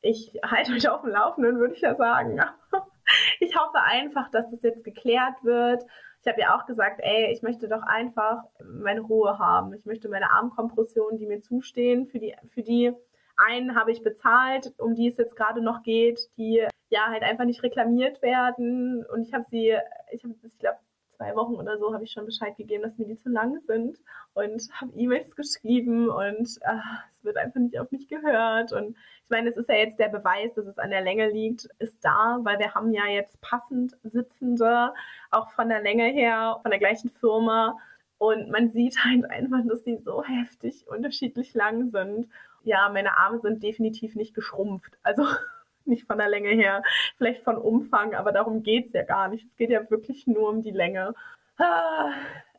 Ich 0.01 0.39
halte 0.45 0.73
euch 0.73 0.89
auf 0.89 1.01
dem 1.01 1.11
Laufenden, 1.11 1.57
würde 1.57 1.73
ich 1.73 1.81
ja 1.81 1.95
sagen. 1.95 2.39
ich 3.39 3.57
hoffe 3.57 3.79
einfach, 3.79 4.29
dass 4.29 4.49
das 4.51 4.61
jetzt 4.61 4.83
geklärt 4.83 5.43
wird. 5.43 5.83
Ich 6.21 6.27
habe 6.27 6.41
ja 6.41 6.55
auch 6.55 6.65
gesagt, 6.65 6.99
ey, 7.01 7.31
ich 7.31 7.41
möchte 7.41 7.67
doch 7.67 7.83
einfach 7.83 8.43
meine 8.63 9.01
Ruhe 9.01 9.39
haben. 9.39 9.73
Ich 9.73 9.85
möchte 9.85 10.09
meine 10.09 10.31
Armkompressionen, 10.31 11.17
die 11.17 11.27
mir 11.27 11.41
zustehen, 11.41 12.07
für 12.07 12.19
die, 12.19 12.35
für 12.53 12.61
die 12.61 12.93
einen 13.37 13.75
habe 13.75 13.91
ich 13.91 14.03
bezahlt, 14.03 14.73
um 14.77 14.95
die 14.95 15.07
es 15.07 15.17
jetzt 15.17 15.35
gerade 15.35 15.61
noch 15.61 15.83
geht, 15.83 16.29
die 16.37 16.65
ja 16.89 17.07
halt 17.07 17.23
einfach 17.23 17.45
nicht 17.45 17.63
reklamiert 17.63 18.21
werden. 18.21 19.05
Und 19.05 19.27
ich 19.27 19.33
habe 19.33 19.45
sie, 19.49 19.75
ich 20.11 20.23
habe, 20.23 20.35
ich 20.43 20.59
glaube, 20.59 20.77
zwei 21.17 21.35
Wochen 21.35 21.55
oder 21.55 21.77
so 21.77 21.93
habe 21.93 22.03
ich 22.03 22.11
schon 22.11 22.25
Bescheid 22.25 22.55
gegeben, 22.57 22.83
dass 22.83 22.97
mir 22.97 23.05
die 23.05 23.17
zu 23.17 23.29
lang 23.29 23.59
sind 23.67 23.97
und 24.33 24.69
habe 24.73 24.91
E-Mails 24.95 25.35
geschrieben 25.35 26.09
und 26.09 26.59
ach, 26.65 27.03
es 27.17 27.23
wird 27.23 27.37
einfach 27.37 27.59
nicht 27.59 27.79
auf 27.79 27.91
mich 27.91 28.07
gehört. 28.07 28.73
Und 28.73 28.97
ich 29.23 29.29
meine, 29.29 29.49
es 29.49 29.57
ist 29.57 29.69
ja 29.69 29.75
jetzt 29.75 29.99
der 29.99 30.09
Beweis, 30.09 30.53
dass 30.55 30.65
es 30.65 30.77
an 30.77 30.89
der 30.89 31.01
Länge 31.01 31.29
liegt, 31.29 31.67
ist 31.79 31.97
da, 32.01 32.39
weil 32.43 32.59
wir 32.59 32.73
haben 32.73 32.91
ja 32.93 33.07
jetzt 33.07 33.39
passend 33.41 33.95
Sitzende, 34.03 34.93
auch 35.31 35.51
von 35.51 35.69
der 35.69 35.81
Länge 35.81 36.05
her, 36.05 36.59
von 36.61 36.71
der 36.71 36.79
gleichen 36.79 37.09
Firma. 37.09 37.77
Und 38.17 38.49
man 38.49 38.69
sieht 38.69 38.97
halt 39.03 39.29
einfach, 39.29 39.61
dass 39.65 39.83
die 39.83 39.97
so 39.97 40.23
heftig 40.23 40.85
unterschiedlich 40.87 41.53
lang 41.53 41.91
sind. 41.91 42.27
Ja, 42.63 42.89
meine 42.89 43.17
Arme 43.17 43.39
sind 43.39 43.61
definitiv 43.61 44.15
nicht 44.15 44.33
geschrumpft. 44.33 44.97
Also 45.03 45.25
nicht 45.85 46.05
von 46.07 46.17
der 46.17 46.29
Länge 46.29 46.49
her, 46.49 46.81
vielleicht 47.17 47.43
von 47.43 47.57
Umfang, 47.57 48.15
aber 48.15 48.31
darum 48.31 48.63
geht 48.63 48.87
es 48.87 48.93
ja 48.93 49.03
gar 49.03 49.27
nicht. 49.27 49.45
Es 49.45 49.55
geht 49.57 49.69
ja 49.69 49.89
wirklich 49.89 50.27
nur 50.27 50.49
um 50.49 50.61
die 50.61 50.71
Länge. 50.71 51.13
Ah, 51.57 52.11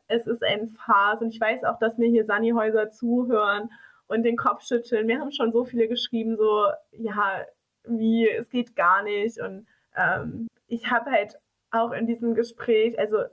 es 0.07 0.27
ist 0.27 0.43
ein 0.43 0.67
Phase 0.67 1.25
und 1.25 1.33
ich 1.33 1.41
weiß 1.41 1.63
auch, 1.63 1.79
dass 1.79 1.97
mir 1.97 2.09
hier 2.09 2.25
Sunnyhäuser 2.25 2.91
zuhören 2.91 3.71
und 4.07 4.23
den 4.23 4.37
Kopf 4.37 4.63
schütteln. 4.63 5.07
Mir 5.07 5.19
haben 5.19 5.31
schon 5.31 5.51
so 5.51 5.65
viele 5.65 5.87
geschrieben, 5.87 6.37
so, 6.37 6.67
ja, 6.91 7.45
wie, 7.85 8.29
es 8.29 8.49
geht 8.49 8.75
gar 8.75 9.03
nicht. 9.03 9.39
Und 9.39 9.67
ähm, 9.95 10.47
ich 10.67 10.91
habe 10.91 11.11
halt 11.11 11.39
auch 11.71 11.91
in 11.91 12.07
diesem 12.07 12.35
Gespräch, 12.35 12.97
also, 12.99 13.23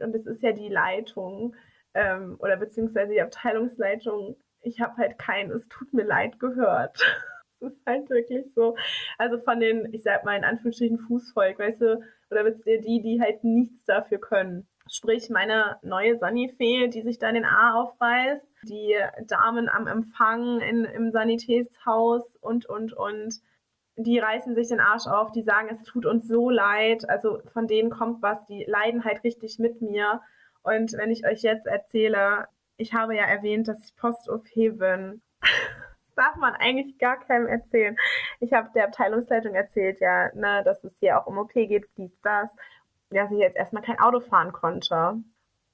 und 0.00 0.14
es 0.14 0.26
ist 0.26 0.42
ja 0.42 0.52
die 0.52 0.68
Leitung 0.68 1.54
ähm, 1.94 2.36
oder 2.38 2.56
beziehungsweise 2.56 3.12
die 3.12 3.20
Abteilungsleitung, 3.20 4.36
ich 4.62 4.80
habe 4.80 4.96
halt 4.96 5.18
kein, 5.18 5.50
es 5.50 5.68
tut 5.68 5.92
mir 5.92 6.04
leid 6.04 6.38
gehört. 6.40 6.98
Das 7.60 7.74
ist 7.74 7.86
halt 7.86 8.10
wirklich 8.10 8.52
so. 8.54 8.74
Also 9.18 9.38
von 9.38 9.60
den, 9.60 9.94
ich 9.94 10.02
sag 10.02 10.24
mal 10.24 10.36
in 10.36 10.42
Anführungsstrichen 10.42 10.98
Fußvolk, 10.98 11.60
weißt 11.60 11.80
du, 11.80 12.02
oder 12.28 12.44
wisst 12.44 12.66
ihr, 12.66 12.80
die, 12.80 13.00
die 13.00 13.20
halt 13.20 13.44
nichts 13.44 13.84
dafür 13.84 14.18
können. 14.18 14.66
Sprich, 14.90 15.30
meine 15.30 15.76
neue 15.82 16.18
Sani-Fee, 16.18 16.88
die 16.88 17.02
sich 17.02 17.20
da 17.20 17.28
in 17.28 17.36
den 17.36 17.44
A 17.44 17.80
aufreißt, 17.80 18.48
die 18.64 18.96
Damen 19.28 19.68
am 19.68 19.86
Empfang 19.86 20.60
in, 20.60 20.84
im 20.84 21.12
Sanitätshaus 21.12 22.24
und, 22.40 22.66
und, 22.66 22.94
und, 22.94 23.40
die 23.96 24.18
reißen 24.18 24.54
sich 24.54 24.68
den 24.68 24.80
Arsch 24.80 25.06
auf, 25.06 25.32
die 25.32 25.42
sagen, 25.42 25.68
es 25.70 25.82
tut 25.82 26.06
uns 26.06 26.26
so 26.26 26.50
leid. 26.50 27.08
Also 27.08 27.42
von 27.52 27.68
denen 27.68 27.90
kommt 27.90 28.22
was, 28.22 28.44
die 28.46 28.64
leiden 28.64 29.04
halt 29.04 29.22
richtig 29.22 29.58
mit 29.58 29.82
mir. 29.82 30.20
Und 30.62 30.92
wenn 30.94 31.10
ich 31.10 31.26
euch 31.26 31.42
jetzt 31.42 31.66
erzähle, 31.66 32.48
ich 32.76 32.94
habe 32.94 33.16
ja 33.16 33.24
erwähnt, 33.24 33.68
dass 33.68 33.82
ich 33.84 33.96
Post-OP 33.96 34.48
bin 34.54 35.22
darf 36.16 36.36
man 36.36 36.54
eigentlich 36.54 36.98
gar 36.98 37.18
keinem 37.20 37.46
erzählen. 37.46 37.96
Ich 38.40 38.52
habe 38.52 38.70
der 38.74 38.84
Abteilungsleitung 38.84 39.54
erzählt, 39.54 40.00
ja, 40.00 40.30
ne, 40.34 40.62
dass 40.64 40.84
es 40.84 40.94
hier 41.00 41.18
auch 41.18 41.26
um 41.26 41.38
OP 41.38 41.52
geht, 41.52 41.86
dies, 41.96 42.12
das, 42.22 42.50
dass 43.10 43.30
ich 43.30 43.38
jetzt 43.38 43.56
erstmal 43.56 43.82
kein 43.82 44.00
Auto 44.00 44.20
fahren 44.20 44.52
konnte. 44.52 45.22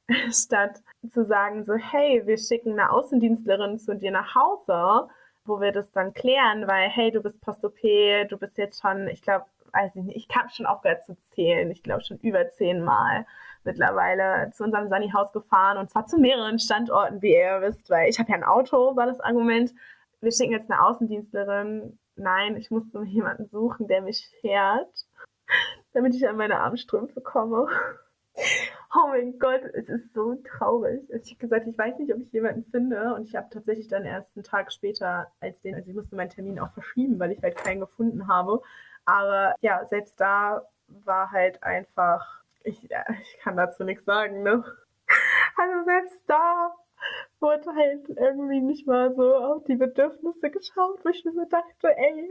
Statt 0.31 0.83
zu 1.11 1.25
sagen, 1.25 1.65
so, 1.65 1.75
hey, 1.75 2.27
wir 2.27 2.39
schicken 2.39 2.73
eine 2.73 2.91
Außendienstlerin 2.91 3.79
zu 3.79 3.95
dir 3.95 4.11
nach 4.11 4.35
Hause, 4.35 5.09
wo 5.45 5.61
wir 5.61 5.73
das 5.73 5.93
dann 5.93 6.15
klären, 6.15 6.67
weil, 6.67 6.89
hey, 6.89 7.11
du 7.11 7.23
bist 7.23 7.41
Post-OP, 7.41 7.81
du 8.29 8.37
bist 8.39 8.57
jetzt 8.59 8.81
schon, 8.81 9.09
ich 9.09 9.23
glaube, 9.23 9.47
weiß 9.73 9.97
ich 9.97 10.03
nicht, 10.03 10.17
ich 10.17 10.29
kann 10.29 10.49
schon 10.49 10.67
aufgehört 10.67 11.05
zu 11.05 11.17
zählen, 11.35 11.71
ich 11.71 11.83
glaube 11.83 12.03
schon 12.03 12.19
über 12.19 12.49
zehnmal 12.51 13.27
mittlerweile 13.69 14.51
zu 14.53 14.65
unserem 14.65 14.89
Sunny-Haus 14.89 15.33
gefahren 15.33 15.79
und 15.79 15.91
zwar 15.91 16.07
zu 16.07 16.19
mehreren 16.19 16.59
Standorten, 16.59 17.23
wie 17.23 17.35
ihr 17.35 17.61
wisst, 17.61 17.89
weil 17.91 18.09
ich 18.09 18.19
habe 18.19 18.31
ja 18.31 18.37
ein 18.37 18.45
Auto, 18.45 18.97
war 18.97 19.07
das 19.07 19.21
Argument 19.21 19.73
wir 20.21 20.33
schicken 20.33 20.53
jetzt 20.53 20.71
eine 20.71 20.83
Außendienstlerin. 20.85 21.99
Nein, 22.17 22.57
ich 22.57 22.71
muss 22.71 22.93
nur 22.93 23.05
jemanden 23.05 23.47
suchen, 23.49 23.87
der 23.87 24.03
mich 24.03 24.29
fährt, 24.41 25.07
damit 25.93 26.15
ich 26.15 26.29
an 26.29 26.37
meine 26.37 26.61
Armstrümpfe 26.61 27.21
komme. 27.21 27.67
Oh 28.95 29.09
mein 29.09 29.39
Gott, 29.39 29.61
es 29.75 29.87
ist 29.91 30.15
so 30.15 30.35
traurig. 30.37 31.03
Ich 31.11 31.33
habe 31.33 31.41
gesagt, 31.41 31.67
ich 31.67 31.77
weiß 31.77 31.99
nicht, 31.99 32.11
ob 32.15 32.21
ich 32.21 32.33
jemanden 32.33 32.65
finde. 32.71 33.13
Und 33.15 33.25
ich 33.29 33.37
habe 33.37 33.49
tatsächlich 33.51 33.89
dann 33.89 34.07
erst 34.07 34.35
einen 34.35 34.45
Tag 34.45 34.73
später 34.73 35.31
als 35.41 35.61
den, 35.61 35.75
also 35.75 35.91
ich 35.91 35.95
musste 35.95 36.17
meinen 36.17 36.31
Termin 36.31 36.59
auch 36.59 36.73
verschieben, 36.73 37.19
weil 37.19 37.33
ich 37.33 37.43
halt 37.43 37.57
keinen 37.57 37.81
gefunden 37.81 38.29
habe. 38.29 38.63
Aber 39.05 39.55
ja, 39.61 39.85
selbst 39.91 40.19
da 40.19 40.67
war 40.87 41.31
halt 41.33 41.63
einfach, 41.63 42.38
ich, 42.64 42.83
ich 42.85 43.38
kann 43.40 43.57
dazu 43.57 43.85
nichts 43.85 44.05
sagen, 44.05 44.42
ne? 44.42 44.64
Also 45.57 45.85
selbst 45.85 46.23
da 46.27 46.75
wurde 47.40 47.75
halt 47.75 48.09
irgendwie 48.09 48.61
nicht 48.61 48.87
mal 48.87 49.14
so 49.14 49.35
auf 49.35 49.64
die 49.64 49.77
Bedürfnisse 49.77 50.51
geschaut, 50.51 51.05
wo 51.05 51.09
ich 51.09 51.25
mir 51.25 51.47
dachte, 51.47 51.97
ey, 51.97 52.31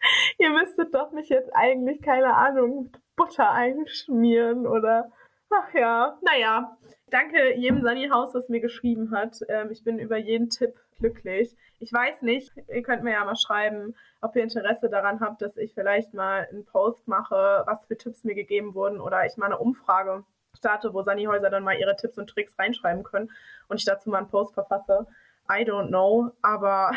ihr 0.38 0.50
müsstet 0.50 0.94
doch 0.94 1.12
nicht 1.12 1.30
jetzt 1.30 1.50
eigentlich, 1.54 2.02
keine 2.02 2.34
Ahnung, 2.34 2.92
Butter 3.16 3.50
einschmieren 3.50 4.66
oder, 4.66 5.10
ach 5.50 5.74
ja, 5.74 6.18
naja. 6.22 6.76
Danke 7.08 7.54
jedem 7.54 7.82
Sunny-Haus, 7.82 8.32
das 8.32 8.48
mir 8.48 8.60
geschrieben 8.60 9.12
hat. 9.12 9.38
Ähm, 9.48 9.70
ich 9.70 9.84
bin 9.84 10.00
über 10.00 10.16
jeden 10.16 10.50
Tipp 10.50 10.74
glücklich. 10.98 11.56
Ich 11.78 11.92
weiß 11.92 12.22
nicht, 12.22 12.52
ihr 12.68 12.82
könnt 12.82 13.04
mir 13.04 13.12
ja 13.12 13.24
mal 13.24 13.36
schreiben, 13.36 13.94
ob 14.20 14.34
ihr 14.34 14.42
Interesse 14.42 14.88
daran 14.88 15.20
habt, 15.20 15.40
dass 15.40 15.56
ich 15.56 15.72
vielleicht 15.72 16.14
mal 16.14 16.48
einen 16.50 16.64
Post 16.64 17.06
mache, 17.06 17.62
was 17.66 17.84
für 17.86 17.96
Tipps 17.96 18.24
mir 18.24 18.34
gegeben 18.34 18.74
wurden 18.74 19.00
oder 19.00 19.24
ich 19.24 19.36
mal 19.36 19.46
eine 19.46 19.58
Umfrage 19.58 20.24
starte, 20.56 20.94
wo 20.94 21.02
Sunnyhäuser 21.02 21.48
dann 21.48 21.62
mal 21.62 21.78
ihre 21.78 21.96
Tipps 21.96 22.18
und 22.18 22.28
Tricks 22.28 22.58
reinschreiben 22.58 23.04
können 23.04 23.30
und 23.68 23.78
ich 23.78 23.84
dazu 23.84 24.10
mal 24.10 24.18
einen 24.18 24.28
Post 24.28 24.54
verfasse. 24.54 25.06
I 25.48 25.62
don't 25.62 25.88
know, 25.88 26.32
aber 26.42 26.90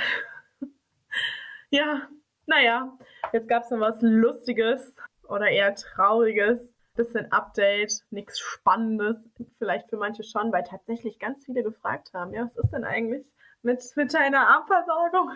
ja, 1.69 2.07
naja, 2.47 2.97
jetzt 3.31 3.47
gab 3.47 3.63
es 3.63 3.69
noch 3.69 3.79
was 3.79 4.01
Lustiges 4.01 4.95
oder 5.27 5.49
eher 5.49 5.75
Trauriges. 5.75 6.68
Bisschen 6.99 7.31
Update, 7.31 8.03
nichts 8.09 8.39
Spannendes, 8.39 9.15
vielleicht 9.57 9.89
für 9.89 9.95
manche 9.95 10.21
schon, 10.21 10.51
weil 10.51 10.65
tatsächlich 10.65 11.17
ganz 11.17 11.45
viele 11.45 11.63
gefragt 11.63 12.11
haben, 12.13 12.33
ja, 12.33 12.43
was 12.43 12.57
ist 12.57 12.71
denn 12.71 12.83
eigentlich 12.83 13.25
mit, 13.61 13.81
mit 13.95 14.13
deiner 14.13 14.45
Armversorgung? 14.49 15.31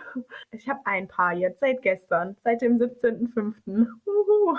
Ich 0.50 0.68
habe 0.68 0.80
ein 0.84 1.08
paar 1.08 1.32
jetzt, 1.32 1.60
seit 1.60 1.80
gestern, 1.80 2.36
seit 2.44 2.60
dem 2.60 2.76
17.05. 2.76 3.86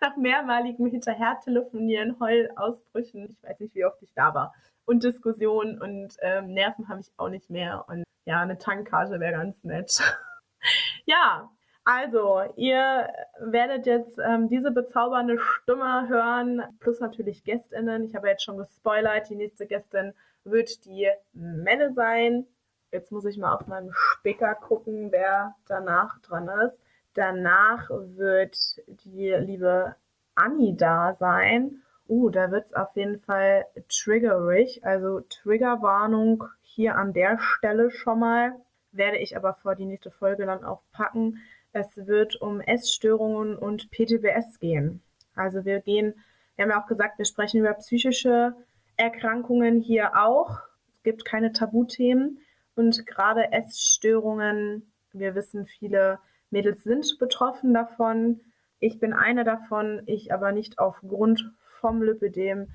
Nach 0.00 0.16
mehrmaligem 0.16 0.86
Hinterher-Telefonieren, 0.86 2.20
Heulausbrüchen, 2.20 3.36
ich 3.36 3.42
weiß 3.42 3.58
nicht, 3.58 3.74
wie 3.74 3.84
oft 3.84 4.00
ich 4.00 4.14
da 4.14 4.32
war, 4.32 4.54
und 4.84 5.02
Diskussionen 5.02 5.82
und 5.82 6.16
ähm, 6.20 6.54
Nerven 6.54 6.88
habe 6.88 7.00
ich 7.00 7.10
auch 7.16 7.28
nicht 7.28 7.50
mehr. 7.50 7.84
Und 7.88 8.04
ja, 8.24 8.40
eine 8.40 8.56
Tankkarte 8.56 9.18
wäre 9.18 9.32
ganz 9.32 9.64
nett. 9.64 10.00
ja, 11.06 11.50
Also, 11.90 12.42
ihr 12.56 13.08
werdet 13.40 13.86
jetzt 13.86 14.18
ähm, 14.18 14.50
diese 14.50 14.70
bezaubernde 14.70 15.38
Stimme 15.38 16.06
hören, 16.06 16.62
plus 16.80 17.00
natürlich 17.00 17.44
GästInnen. 17.44 18.04
Ich 18.04 18.14
habe 18.14 18.28
jetzt 18.28 18.44
schon 18.44 18.58
gespoilert, 18.58 19.30
die 19.30 19.36
nächste 19.36 19.66
Gästin 19.66 20.12
wird 20.44 20.84
die 20.84 21.08
Melle 21.32 21.94
sein. 21.94 22.46
Jetzt 22.92 23.10
muss 23.10 23.24
ich 23.24 23.38
mal 23.38 23.54
auf 23.54 23.66
meinem 23.68 23.90
Spicker 23.94 24.54
gucken, 24.54 25.10
wer 25.12 25.54
danach 25.66 26.20
dran 26.20 26.50
ist. 26.66 26.76
Danach 27.14 27.88
wird 27.88 28.58
die 28.86 29.30
liebe 29.30 29.96
Anni 30.34 30.76
da 30.76 31.14
sein. 31.18 31.82
Uh, 32.06 32.28
da 32.28 32.50
wird 32.50 32.66
es 32.66 32.74
auf 32.74 32.94
jeden 32.96 33.20
Fall 33.20 33.64
triggerig. 33.88 34.84
Also 34.84 35.20
Triggerwarnung 35.20 36.44
hier 36.60 36.96
an 36.96 37.14
der 37.14 37.38
Stelle 37.38 37.90
schon 37.90 38.18
mal. 38.18 38.52
Werde 38.92 39.16
ich 39.16 39.38
aber 39.38 39.54
vor 39.54 39.74
die 39.74 39.86
nächste 39.86 40.10
Folge 40.10 40.44
dann 40.44 40.64
auch 40.64 40.82
packen. 40.92 41.40
Es 41.72 41.96
wird 41.96 42.36
um 42.40 42.60
Essstörungen 42.60 43.56
und 43.56 43.90
PTBS 43.90 44.58
gehen. 44.58 45.02
Also 45.34 45.64
wir 45.64 45.80
gehen, 45.80 46.14
wir 46.56 46.64
haben 46.64 46.70
ja 46.70 46.82
auch 46.82 46.88
gesagt, 46.88 47.18
wir 47.18 47.24
sprechen 47.24 47.60
über 47.60 47.74
psychische 47.74 48.54
Erkrankungen 48.96 49.80
hier 49.80 50.16
auch. 50.16 50.58
Es 50.96 51.02
gibt 51.04 51.24
keine 51.24 51.52
Tabuthemen 51.52 52.40
und 52.74 53.06
gerade 53.06 53.52
Essstörungen, 53.52 54.92
wir 55.12 55.34
wissen, 55.34 55.66
viele 55.66 56.18
Mädels 56.50 56.82
sind 56.82 57.16
betroffen 57.18 57.74
davon. 57.74 58.40
Ich 58.80 58.98
bin 58.98 59.12
eine 59.12 59.44
davon, 59.44 60.02
ich 60.06 60.32
aber 60.32 60.52
nicht 60.52 60.78
aufgrund 60.78 61.52
vom 61.80 62.02
Lipidem. 62.02 62.68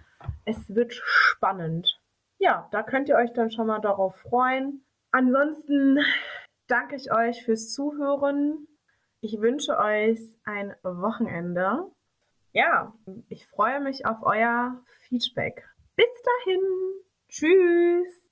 Es 0.46 0.74
wird 0.74 0.94
spannend. 0.94 2.00
Ja, 2.38 2.68
da 2.72 2.84
könnt 2.84 3.10
ihr 3.10 3.16
euch 3.16 3.34
dann 3.34 3.52
schon 3.52 3.68
mal 3.68 3.80
darauf 3.80 4.16
freuen. 4.18 4.84
Ansonsten 5.12 6.00
danke 6.68 6.96
ich 6.96 7.12
euch 7.12 7.44
fürs 7.44 7.74
Zuhören. 7.74 8.68
Ich 9.26 9.40
wünsche 9.40 9.78
euch 9.78 10.20
ein 10.44 10.76
Wochenende. 10.84 11.90
Ja, 12.52 12.94
ich 13.30 13.48
freue 13.48 13.80
mich 13.80 14.06
auf 14.06 14.18
euer 14.22 14.84
Feedback. 15.08 15.66
Bis 15.96 16.12
dahin. 16.26 16.62
Tschüss. 17.30 18.23